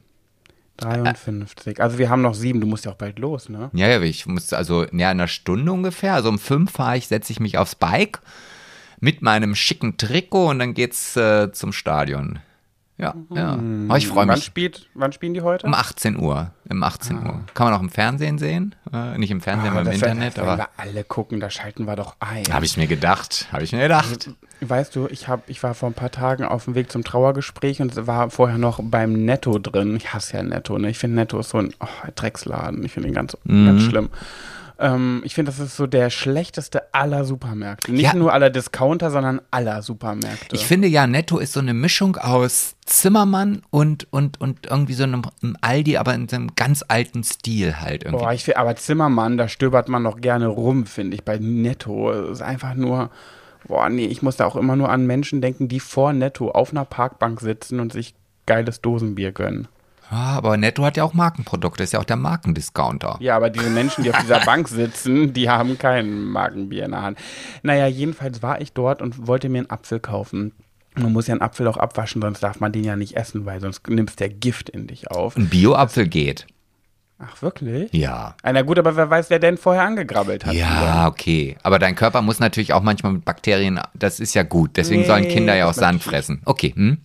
[0.80, 1.82] 53.
[1.82, 2.62] Also wir haben noch sieben.
[2.62, 3.70] Du musst ja auch bald los, ne?
[3.74, 6.14] Ja, ja, ich muss also ja, in einer Stunde ungefähr.
[6.14, 8.20] Also um fünf fahre ich, setze ich mich aufs Bike
[9.00, 12.40] mit meinem schicken Trikot und dann geht's äh, zum Stadion.
[12.98, 13.58] Ja, ja.
[13.90, 14.36] Oh, ich freue mich.
[14.36, 15.66] Wann, spielt, wann spielen die heute?
[15.66, 16.52] Um 18 Uhr.
[16.70, 17.30] Um 18 ah.
[17.30, 17.42] Uhr.
[17.54, 18.76] Kann man auch im Fernsehen sehen.
[18.92, 20.36] Äh, nicht im Fernsehen, ah, aber im Internet.
[20.36, 22.44] Wenn aber wir alle gucken, da schalten wir doch ein.
[22.52, 23.48] Habe ich mir gedacht.
[23.54, 24.32] Habe ich mir gedacht.
[24.62, 27.82] Weißt du, ich, hab, ich war vor ein paar Tagen auf dem Weg zum Trauergespräch
[27.82, 29.96] und war vorher noch beim Netto drin.
[29.96, 30.78] Ich hasse ja Netto.
[30.78, 30.90] Ne?
[30.90, 32.84] Ich finde Netto ist so ein oh, Drecksladen.
[32.84, 33.66] Ich finde ihn ganz, mhm.
[33.66, 34.10] ganz schlimm.
[34.80, 37.92] Ähm, ich finde, das ist so der schlechteste aller Supermärkte.
[37.92, 38.14] Nicht Ja.
[38.14, 40.56] nur aller Discounter, sondern aller Supermärkte.
[40.56, 45.04] Ich finde ja, Netto ist so eine Mischung aus Zimmermann und, und, und irgendwie so
[45.04, 45.24] einem
[45.62, 48.24] Aldi, aber in so einem ganz alten Stil halt irgendwie.
[48.24, 51.24] Boah, ich find, aber Zimmermann, da stöbert man noch gerne rum, finde ich.
[51.24, 53.10] Bei Netto Es ist einfach nur,
[53.68, 56.72] boah, nee, ich muss da auch immer nur an Menschen denken, die vor Netto auf
[56.72, 59.68] einer Parkbank sitzen und sich geiles Dosenbier gönnen.
[60.10, 63.18] Ah, aber Netto hat ja auch Markenprodukte, ist ja auch der Markendiscounter.
[63.20, 67.04] Ja, aber diese Menschen, die auf dieser Bank sitzen, die haben kein Magenbier in der
[67.04, 67.20] Hand.
[67.62, 70.54] Naja, jedenfalls war ich dort und wollte mir einen Apfel kaufen.
[70.96, 73.62] Man muss ja einen Apfel auch abwaschen, sonst darf man den ja nicht essen, weil
[73.62, 75.38] sonst nimmst der Gift in dich auf.
[75.38, 76.48] Ein Bio-Apfel geht.
[77.22, 77.92] Ach, wirklich?
[77.94, 78.36] Ja.
[78.44, 80.54] Ah, Na gut, aber wer weiß, wer denn vorher angegrabbelt hat.
[80.54, 81.58] Ja, okay.
[81.64, 84.78] Aber dein Körper muss natürlich auch manchmal mit Bakterien, das ist ja gut.
[84.78, 86.42] Deswegen Nee, sollen Kinder ja auch Sand fressen.
[86.46, 87.00] Okay, hm?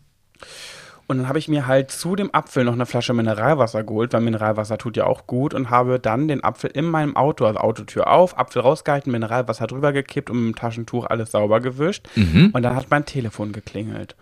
[1.07, 4.23] Und dann habe ich mir halt zu dem Apfel noch eine Flasche Mineralwasser geholt, weil
[4.23, 8.09] Mineralwasser tut ja auch gut und habe dann den Apfel in meinem Auto, also Autotür
[8.11, 12.07] auf, Apfel rausgehalten, Mineralwasser drüber gekippt und mit dem Taschentuch alles sauber gewischt.
[12.17, 14.17] Und dann hat mein Telefon geklingelt.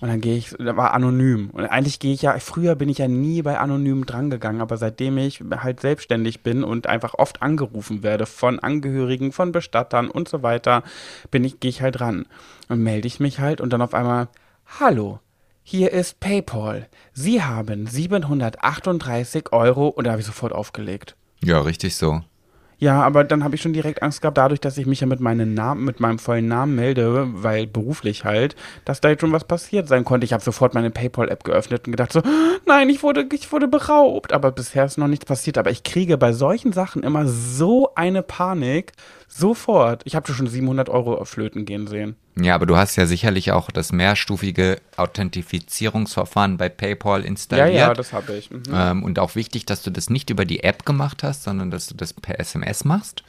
[0.00, 1.50] Und dann gehe ich, da war anonym.
[1.50, 5.18] Und eigentlich gehe ich ja, früher bin ich ja nie bei anonym drangegangen, aber seitdem
[5.18, 10.42] ich halt selbstständig bin und einfach oft angerufen werde von Angehörigen, von Bestattern und so
[10.42, 10.84] weiter,
[11.30, 12.26] bin ich, gehe ich halt ran.
[12.68, 14.28] Und melde ich mich halt und dann auf einmal,
[14.78, 15.18] hallo,
[15.64, 16.88] hier ist PayPal.
[17.12, 21.16] Sie haben 738 Euro und da habe ich sofort aufgelegt.
[21.42, 22.22] Ja, richtig so.
[22.80, 25.18] Ja, aber dann habe ich schon direkt Angst gehabt, dadurch, dass ich mich ja mit
[25.18, 28.54] meinem Namen, mit meinem vollen Namen melde, weil beruflich halt,
[28.84, 30.24] dass da jetzt schon was passiert sein konnte.
[30.24, 32.22] Ich habe sofort meine PayPal-App geöffnet und gedacht so,
[32.66, 34.32] nein, ich wurde, ich wurde beraubt.
[34.32, 35.58] Aber bisher ist noch nichts passiert.
[35.58, 38.92] Aber ich kriege bei solchen Sachen immer so eine Panik.
[39.28, 40.02] Sofort.
[40.04, 42.16] Ich habe schon 700 Euro auf Flöten gehen sehen.
[42.40, 47.76] Ja, aber du hast ja sicherlich auch das mehrstufige Authentifizierungsverfahren bei PayPal Ja, installiert.
[47.78, 48.50] ja, das habe ich.
[48.50, 48.62] Mhm.
[48.72, 51.86] ähm, und auch wichtig, dass du das nicht über die App gemacht hast, sondern dass
[51.88, 53.22] du das per SMS machst.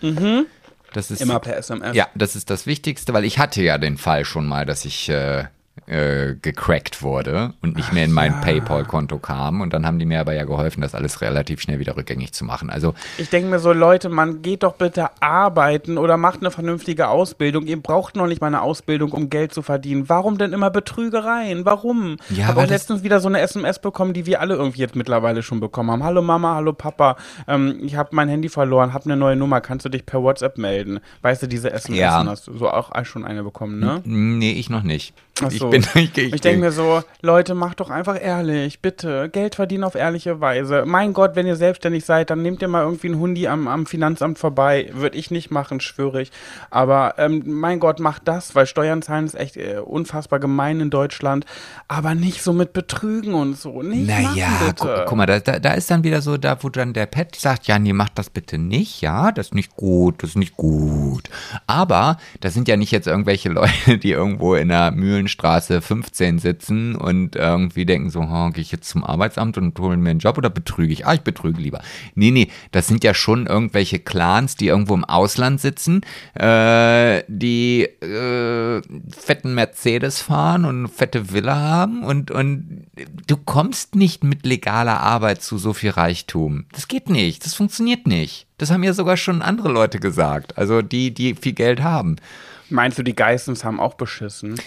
[0.93, 1.95] Das ist Immer per SMS.
[1.95, 5.09] Ja, das ist das Wichtigste, weil ich hatte ja den Fall schon mal, dass ich
[5.09, 5.45] äh,
[5.87, 9.61] äh, gecrackt wurde und nicht mehr in mein PayPal-Konto kam.
[9.61, 12.45] Und dann haben die mir aber ja geholfen, das alles relativ schnell wieder rückgängig zu
[12.45, 12.69] machen.
[12.69, 17.07] Also Ich denke mir so, Leute, man geht doch bitte arbeiten oder macht eine vernünftige
[17.07, 17.65] Ausbildung.
[17.65, 20.09] Ihr braucht noch nicht mal eine Ausbildung, um Geld zu verdienen.
[20.09, 21.65] Warum denn immer Betrügereien?
[21.65, 22.17] Warum?
[22.29, 24.95] Ja, Ich habe auch letztens wieder so eine SMS bekommen, die wir alle irgendwie jetzt
[24.95, 26.03] mittlerweile schon bekommen haben.
[26.03, 27.15] Hallo Mama, hallo Papa,
[27.47, 30.57] ähm, ich habe mein Handy verloren, habe eine neue Nummer, kannst du dich per WhatsApp
[30.57, 30.99] melden?
[31.21, 32.25] Weißt du, diese SMS Ja.
[32.25, 34.01] hast du so auch schon eine bekommen, ne?
[34.05, 35.13] nee, ich noch nicht.
[35.41, 35.69] Ach Ich so.
[35.69, 39.29] bin ich, ich, Ich denke mir so, Leute, macht doch einfach ehrlich, bitte.
[39.29, 40.83] Geld verdienen auf ehrliche Weise.
[40.85, 43.85] Mein Gott, wenn ihr selbstständig seid, dann nehmt ihr mal irgendwie einen Hundi am, am
[43.85, 44.89] Finanzamt vorbei.
[44.93, 46.31] Würde ich nicht machen, schwöre ich.
[46.69, 50.89] Aber ähm, mein Gott, macht das, weil Steuern zahlen ist echt äh, unfassbar gemein in
[50.89, 51.45] Deutschland.
[51.87, 53.81] Aber nicht so mit Betrügen und so.
[53.81, 55.05] Nicht Naja, machen, gu bitte.
[55.07, 57.67] guck mal, da, da, da ist dann wieder so, da wo dann der Pet sagt,
[57.67, 61.29] ja, nee, mach das bitte nicht, ja, das ist nicht gut, das ist nicht gut.
[61.67, 64.91] Aber das sind ja nicht jetzt irgendwelche Leute, die irgendwo in der
[65.29, 69.97] Mühlenstraße 15 sitzen und irgendwie denken so, oh, gehe ich jetzt zum Arbeitsamt und hole
[69.97, 71.05] mir einen Job oder betrüge ich?
[71.05, 71.81] Ah, ich betrüge lieber.
[72.15, 76.01] Nee, nee, das sind ja schon irgendwelche Clans, die irgendwo im Ausland sitzen,
[76.33, 82.87] äh, die äh, fetten Mercedes fahren und eine fette Villa haben und, und
[83.27, 86.65] du kommst nicht mit legaler Arbeit zu so viel Reichtum.
[86.71, 88.47] Das geht nicht, das funktioniert nicht.
[88.57, 92.17] Das haben ja sogar schon andere Leute gesagt, also die, die viel Geld haben.
[92.69, 94.59] Meinst du, die Geissens haben auch beschissen?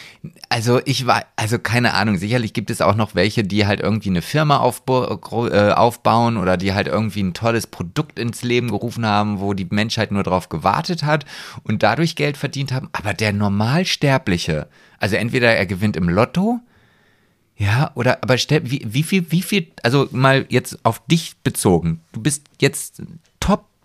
[0.48, 4.10] Also ich war, also keine Ahnung, sicherlich gibt es auch noch welche, die halt irgendwie
[4.10, 9.40] eine Firma äh, aufbauen oder die halt irgendwie ein tolles Produkt ins Leben gerufen haben,
[9.40, 11.24] wo die Menschheit nur drauf gewartet hat
[11.62, 12.88] und dadurch Geld verdient haben.
[12.92, 16.60] Aber der Normalsterbliche, also entweder er gewinnt im Lotto,
[17.56, 22.20] ja, oder aber wie, wie viel, wie viel, also mal jetzt auf dich bezogen, du
[22.20, 23.02] bist jetzt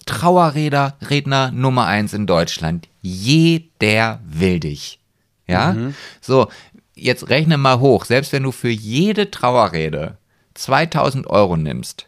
[0.07, 2.87] Trauerredner Redner Nummer eins in Deutschland.
[3.01, 4.99] Jeder will dich.
[5.47, 5.75] Ja?
[6.19, 6.49] So,
[6.95, 10.17] jetzt rechne mal hoch, selbst wenn du für jede Trauerrede
[10.55, 12.07] 2000 Euro nimmst,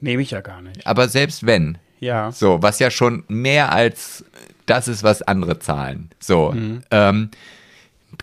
[0.00, 0.86] Nehme ich ja gar nicht.
[0.86, 2.30] aber selbst wenn, Ja.
[2.32, 4.24] so, was ja schon mehr als
[4.66, 6.10] das ist, was andere zahlen.
[6.20, 6.54] So,
[6.90, 7.30] ähm,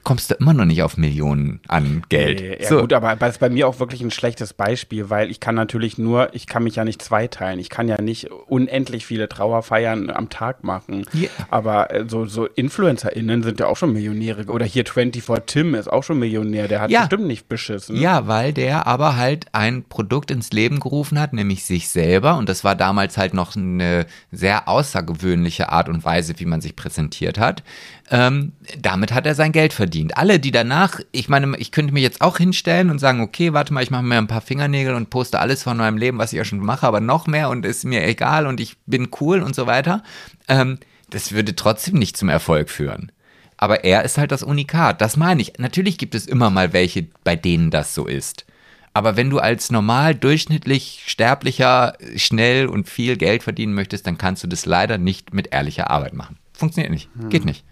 [0.04, 2.40] kommst du immer noch nicht auf Millionen an Geld.
[2.42, 2.82] Nee, Ja so.
[2.82, 5.98] gut, aber das ist bei mir auch wirklich ein schlechtes Beispiel, weil ich kann natürlich
[5.98, 7.60] nur, ich kann mich ja nicht zweiteilen.
[7.60, 11.06] Ich kann ja nicht unendlich viele Trauerfeiern am Tag machen.
[11.14, 11.30] Ja.
[11.50, 14.46] Aber äh, so, so InfluencerInnen sind ja auch schon Millionäre.
[14.46, 17.02] Oder hier 24 Tim ist auch schon Millionär, der hat Ja.
[17.02, 17.96] bestimmt nicht beschissen.
[17.96, 22.38] Ja, weil der aber halt ein Produkt ins Leben gerufen hat, nämlich sich selber.
[22.38, 26.76] Und das war damals halt noch eine sehr außergewöhnliche Art und Weise, wie man sich
[26.76, 27.64] präsentiert hat.
[28.12, 30.18] Ähm, damit hat er sein Geld verdient.
[30.18, 33.72] Alle, die danach, ich meine, ich könnte mich jetzt auch hinstellen und sagen, okay, warte
[33.72, 36.38] mal, ich mache mir ein paar Fingernägel und poste alles von meinem Leben, was ich
[36.38, 39.53] ja schon mache, aber noch mehr und ist mir egal und ich bin cool und
[39.53, 40.01] so weiter.
[40.47, 40.80] Ähm,
[41.12, 43.12] das würde trotzdem nicht zum Erfolg führen.
[43.57, 45.01] Aber er ist halt das Unikat.
[45.01, 45.53] Das meine ich.
[45.60, 48.45] Natürlich gibt es immer mal welche, bei denen das so ist.
[48.93, 54.43] Aber wenn du als normal, durchschnittlich, sterblicher, schnell und viel Geld verdienen möchtest, dann kannst
[54.43, 56.38] du das leider nicht mit ehrlicher Arbeit machen.
[56.53, 57.10] Funktioniert nicht.
[57.30, 57.64] Geht nicht.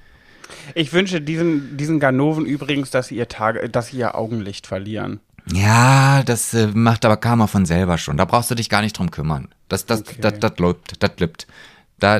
[0.75, 5.19] Ich wünsche diesen, diesen Ganoven übrigens, dass sie ihr Tage, dass sie ihr Augenlicht verlieren.
[5.53, 8.17] Ja, das äh, macht aber Karma von selber schon.
[8.17, 9.47] Da brauchst du dich gar nicht drum kümmern.
[9.69, 10.17] Das, das, Okay.
[10.19, 11.47] das, das läuft, das lübt.
[11.99, 12.19] Da,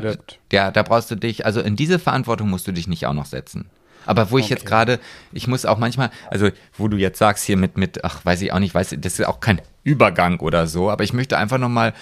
[0.52, 3.26] ja, da brauchst du dich, also in diese Verantwortung musst du dich nicht auch noch
[3.26, 3.66] setzen.
[4.06, 4.70] Aber wo ich jetzt Okay.
[4.70, 5.00] gerade,
[5.34, 8.54] ich muss auch manchmal, also wo du jetzt sagst hier mit, mit, ach, weiß ich
[8.54, 11.93] auch nicht, weiß, das ist auch kein Übergang oder so, aber ich möchte einfach nochmal,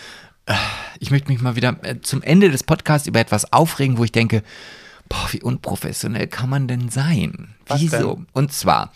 [0.99, 4.11] ich möchte mich mal wieder äh, zum Ende des Podcasts über etwas aufregen, wo ich
[4.11, 4.43] denke,
[5.09, 7.55] boah, wie unprofessionell kann man denn sein?
[7.67, 8.15] Was Wieso?
[8.15, 8.27] denn?
[8.33, 8.91] Und zwar,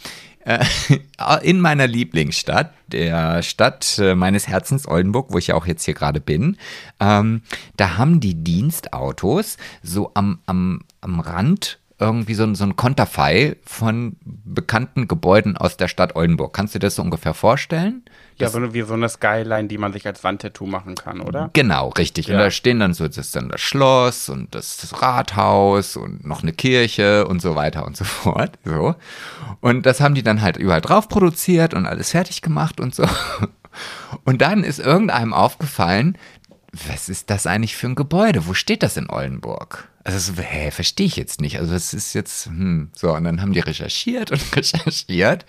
[0.45, 0.64] äh,
[1.41, 5.93] in meiner Lieblingsstadt, der Stadt äh, meines Herzens Oldenburg, wo ich ja auch jetzt hier
[5.93, 6.57] gerade bin,
[6.99, 7.41] ähm,
[7.78, 13.58] da haben die Dienstautos so am, am, am Rand irgendwie so, ein- so ein Konterfei
[13.66, 16.54] von bekannten Gebäuden aus der Stadt Oldenburg.
[16.54, 18.04] Kannst du dir das so ungefähr vorstellen?
[18.38, 21.50] Ja, so, wie so eine Skyline, die man sich als Wandtattoo machen kann, oder?
[21.52, 22.28] Genau, richtig.
[22.30, 22.39] Und Ja.
[22.45, 26.41] da stehen dann so, das ist dann das Schloss und das, das Rathaus und noch
[26.41, 28.58] eine Kirche und so weiter und so fort.
[28.64, 28.95] So.
[29.60, 33.06] Und das haben die dann halt überall drauf produziert und alles fertig gemacht und so.
[34.26, 36.18] Und dann ist irgendeinem aufgefallen,
[36.88, 38.45] was ist das eigentlich für ein Gebäude?
[38.47, 39.89] Wo steht das in Oldenburg?
[40.03, 41.59] Also, so, hä, verstehe ich jetzt nicht.
[41.59, 45.45] Also, das ist jetzt, hm, so, und dann haben die recherchiert und recherchiert.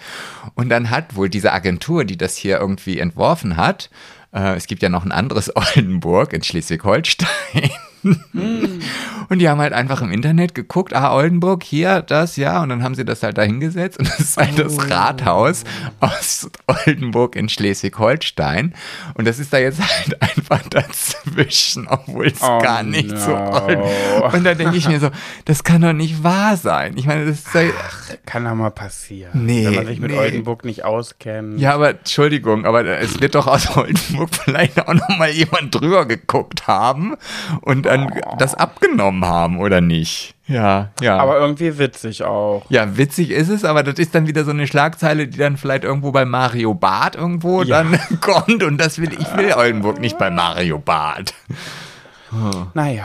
[0.55, 3.91] Und dann hat wohl diese Agentur, die das hier irgendwie entworfen hat,
[4.33, 7.71] äh, es gibt ja noch ein anderes Oldenburg in Schleswig-Holstein.
[9.29, 12.83] Und die haben halt einfach im Internet geguckt, ah, Oldenburg, hier, das, ja, und dann
[12.83, 15.63] haben sie das halt da hingesetzt und das ist halt das Rathaus
[16.01, 18.75] aus Oldenburg in Schleswig-Holstein.
[19.15, 23.53] Und das ist da jetzt halt einfach dazwischen, obwohl es Oh gar nicht so no.
[23.53, 25.11] Oldenburg Und da denke ich mir so,
[25.45, 26.97] das kann doch nicht wahr sein.
[26.97, 27.63] Ich meine, das ist ja,
[28.27, 29.45] Kann ja mal passieren.
[29.45, 30.19] Nee, Wenn man sich mit nee.
[30.19, 31.61] Oldenburg nicht auskennt.
[31.61, 36.07] ja, aber Entschuldigung, aber es wird doch aus Oldenburg vielleicht auch noch mal jemand drüber
[36.07, 37.15] geguckt haben
[37.61, 40.34] und dann das abgenommen haben, oder nicht?
[40.47, 41.16] Ja, ja.
[41.18, 42.64] Aber irgendwie witzig auch.
[42.70, 45.84] ja, witzig ist es, aber das ist dann wieder so eine Schlagzeile, die dann vielleicht
[45.84, 47.82] irgendwo bei Mario Barth irgendwo Ja.
[47.84, 51.34] dann kommt und das will ich will Oldenburg nicht bei Mario Barth.
[52.74, 53.05] Naja.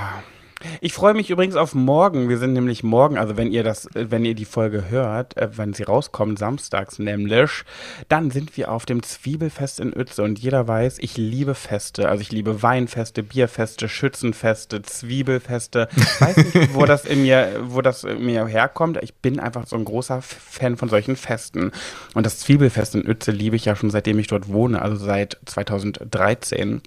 [0.81, 2.29] Ich freue mich übrigens auf morgen.
[2.29, 5.73] Wir sind nämlich morgen, also wenn ihr das, wenn ihr die Folge hört, äh, wenn
[5.73, 7.63] sie rauskommt, samstags nämlich,
[8.09, 12.09] dann sind wir auf dem Zwiebelfest in Uetze und jeder weiß, ich liebe Feste.
[12.09, 15.87] Also ich liebe Weinfeste, Bierfeste, Schützenfeste, Zwiebelfeste.
[16.19, 18.99] Weiß nicht, wo das in mir, wo das in mir herkommt.
[19.01, 21.71] Ich bin einfach so ein großer Fan von solchen Festen.
[22.13, 25.37] Und das Zwiebelfest in Uetze liebe ich ja schon seitdem ich dort wohne, also seit
[25.45, 26.81] 2013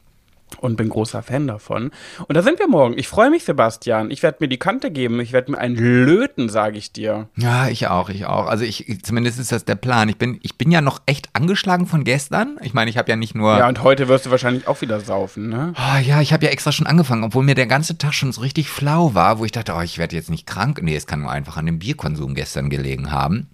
[0.60, 1.90] und bin großer Fan davon.
[2.26, 2.98] Und da sind wir morgen.
[2.98, 4.10] Ich freue mich, Sebastian.
[4.10, 5.20] Ich werde mir die Kante geben.
[5.20, 7.28] Ich werde mir einen löten, sage ich dir.
[7.36, 8.46] Ja, ich auch, ich auch.
[8.46, 10.08] Also ich, zumindest ist das der Plan.
[10.08, 12.58] Ich bin, ich bin ja noch echt angeschlagen von gestern.
[12.62, 13.58] Ich meine, ich habe ja nicht nur.
[13.58, 15.72] Ja, und heute wirst du wahrscheinlich auch wieder saufen, ne?
[15.76, 18.40] Ah, ja, ich habe ja extra schon angefangen, obwohl mir der ganze Tag schon so
[18.40, 20.80] richtig flau war, wo ich dachte, oh, ich werde jetzt nicht krank.
[20.82, 23.48] Nee, es kann nur einfach an dem Bierkonsum gestern gelegen haben.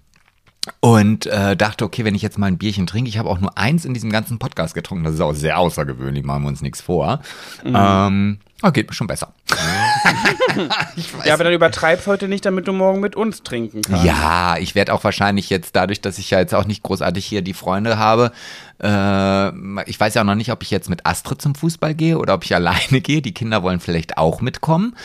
[0.79, 3.57] Und äh, dachte, okay, wenn ich jetzt mal ein Bierchen trinke, ich habe auch nur
[3.57, 6.81] eins in diesem ganzen Podcast getrunken, das ist auch sehr außergewöhnlich, machen wir uns nichts
[6.81, 7.19] vor.
[7.63, 9.33] Ähm, oh, geht mir schon besser.
[10.95, 14.03] ich weiß Ja, aber dann übertreib's heute nicht, damit du morgen mit uns trinken kannst.
[14.05, 17.41] ja, ich werde auch wahrscheinlich jetzt dadurch, dass ich ja jetzt auch nicht großartig hier
[17.41, 18.31] die Freunde habe,
[18.81, 22.17] äh, ich weiß ja auch noch nicht, ob ich jetzt mit Astrid zum Fußball gehe
[22.17, 23.21] oder ob ich alleine gehe.
[23.21, 24.95] Die Kinder wollen vielleicht auch mitkommen.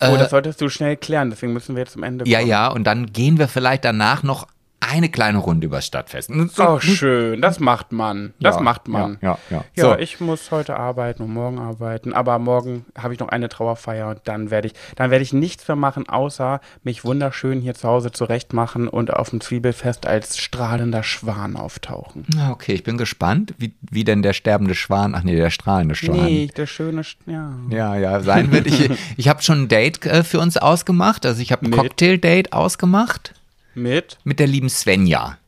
[0.00, 2.50] Oh, das solltest du schnell klären, deswegen müssen wir jetzt zum Ende Äh, Ja, kommen.
[2.50, 4.48] ja, und dann gehen wir vielleicht danach noch
[4.90, 6.30] eine kleine Runde übers Stadtfest.
[6.54, 7.40] So- Oh, schön.
[7.40, 8.32] Das macht man.
[8.40, 9.18] Das Ja, macht man.
[9.20, 9.64] ja, ja, ja.
[9.74, 9.98] Ja, So.
[9.98, 12.12] ich muss heute arbeiten und morgen arbeiten.
[12.12, 15.66] Aber morgen habe ich noch eine Trauerfeier und dann werde ich, dann werde ich nichts
[15.68, 21.02] mehr machen, außer mich wunderschön hier zu Hause zurechtmachen und auf dem Zwiebelfest als strahlender
[21.02, 22.26] Schwan auftauchen.
[22.50, 26.24] Okay, ich bin gespannt, wie, wie denn der sterbende Schwan, ach nee, der strahlende Schwan.
[26.24, 27.52] Nee, der schöne, Sch- ja.
[27.70, 28.66] Ja, ja, sein wird.
[28.66, 31.26] Ich, ich habe schon ein Date äh, für uns ausgemacht.
[31.26, 31.70] Also ich habe ein?
[31.72, 33.34] Cocktail-Date ausgemacht
[33.74, 34.18] Mit?
[34.24, 35.38] mit der lieben Svenja.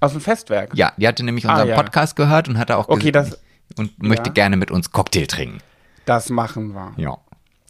[0.00, 0.70] Aus dem Festwerk.
[0.74, 1.76] Ja, die hatte nämlich Ah, unseren ja.
[1.76, 3.38] Podcast gehört und hatte auch Okay, das-
[3.76, 4.32] und möchte ja.
[4.32, 5.58] gerne mit uns Cocktail trinken.
[6.04, 6.92] Das machen wir.
[6.96, 7.16] Ja.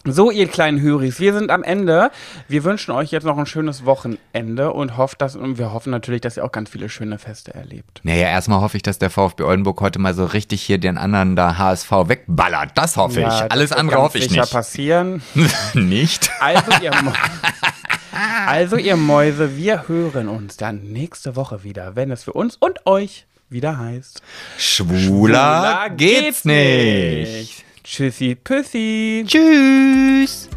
[0.08, 2.12] So, ihr kleinen Höris, wir sind am Ende.
[2.46, 6.20] Wir wünschen euch jetzt noch ein schönes Wochenende und hofft, dass, und wir hoffen natürlich,
[6.20, 8.02] dass ihr auch ganz viele schöne Feste erlebt.
[8.04, 11.34] Naja, erstmal hoffe ich, dass der VfB Oldenburg heute mal so richtig hier den anderen
[11.34, 12.70] da HSV wegballert.
[12.76, 13.40] Das hoffe Ja, ich.
[13.40, 14.50] das Alles wird andere hoffe ich nicht.
[14.52, 15.22] passieren.
[15.74, 16.30] nicht?
[16.40, 16.92] Also, ihr,
[18.46, 22.86] Also, ihr Mäuse, wir hören uns dann nächste Woche wieder, wenn es für uns und
[22.86, 24.22] euch wieder heißt.
[24.58, 27.64] Schwuler, geht's nicht.
[27.84, 29.24] Tschüssi, Püssi.
[29.26, 30.48] Tschüss.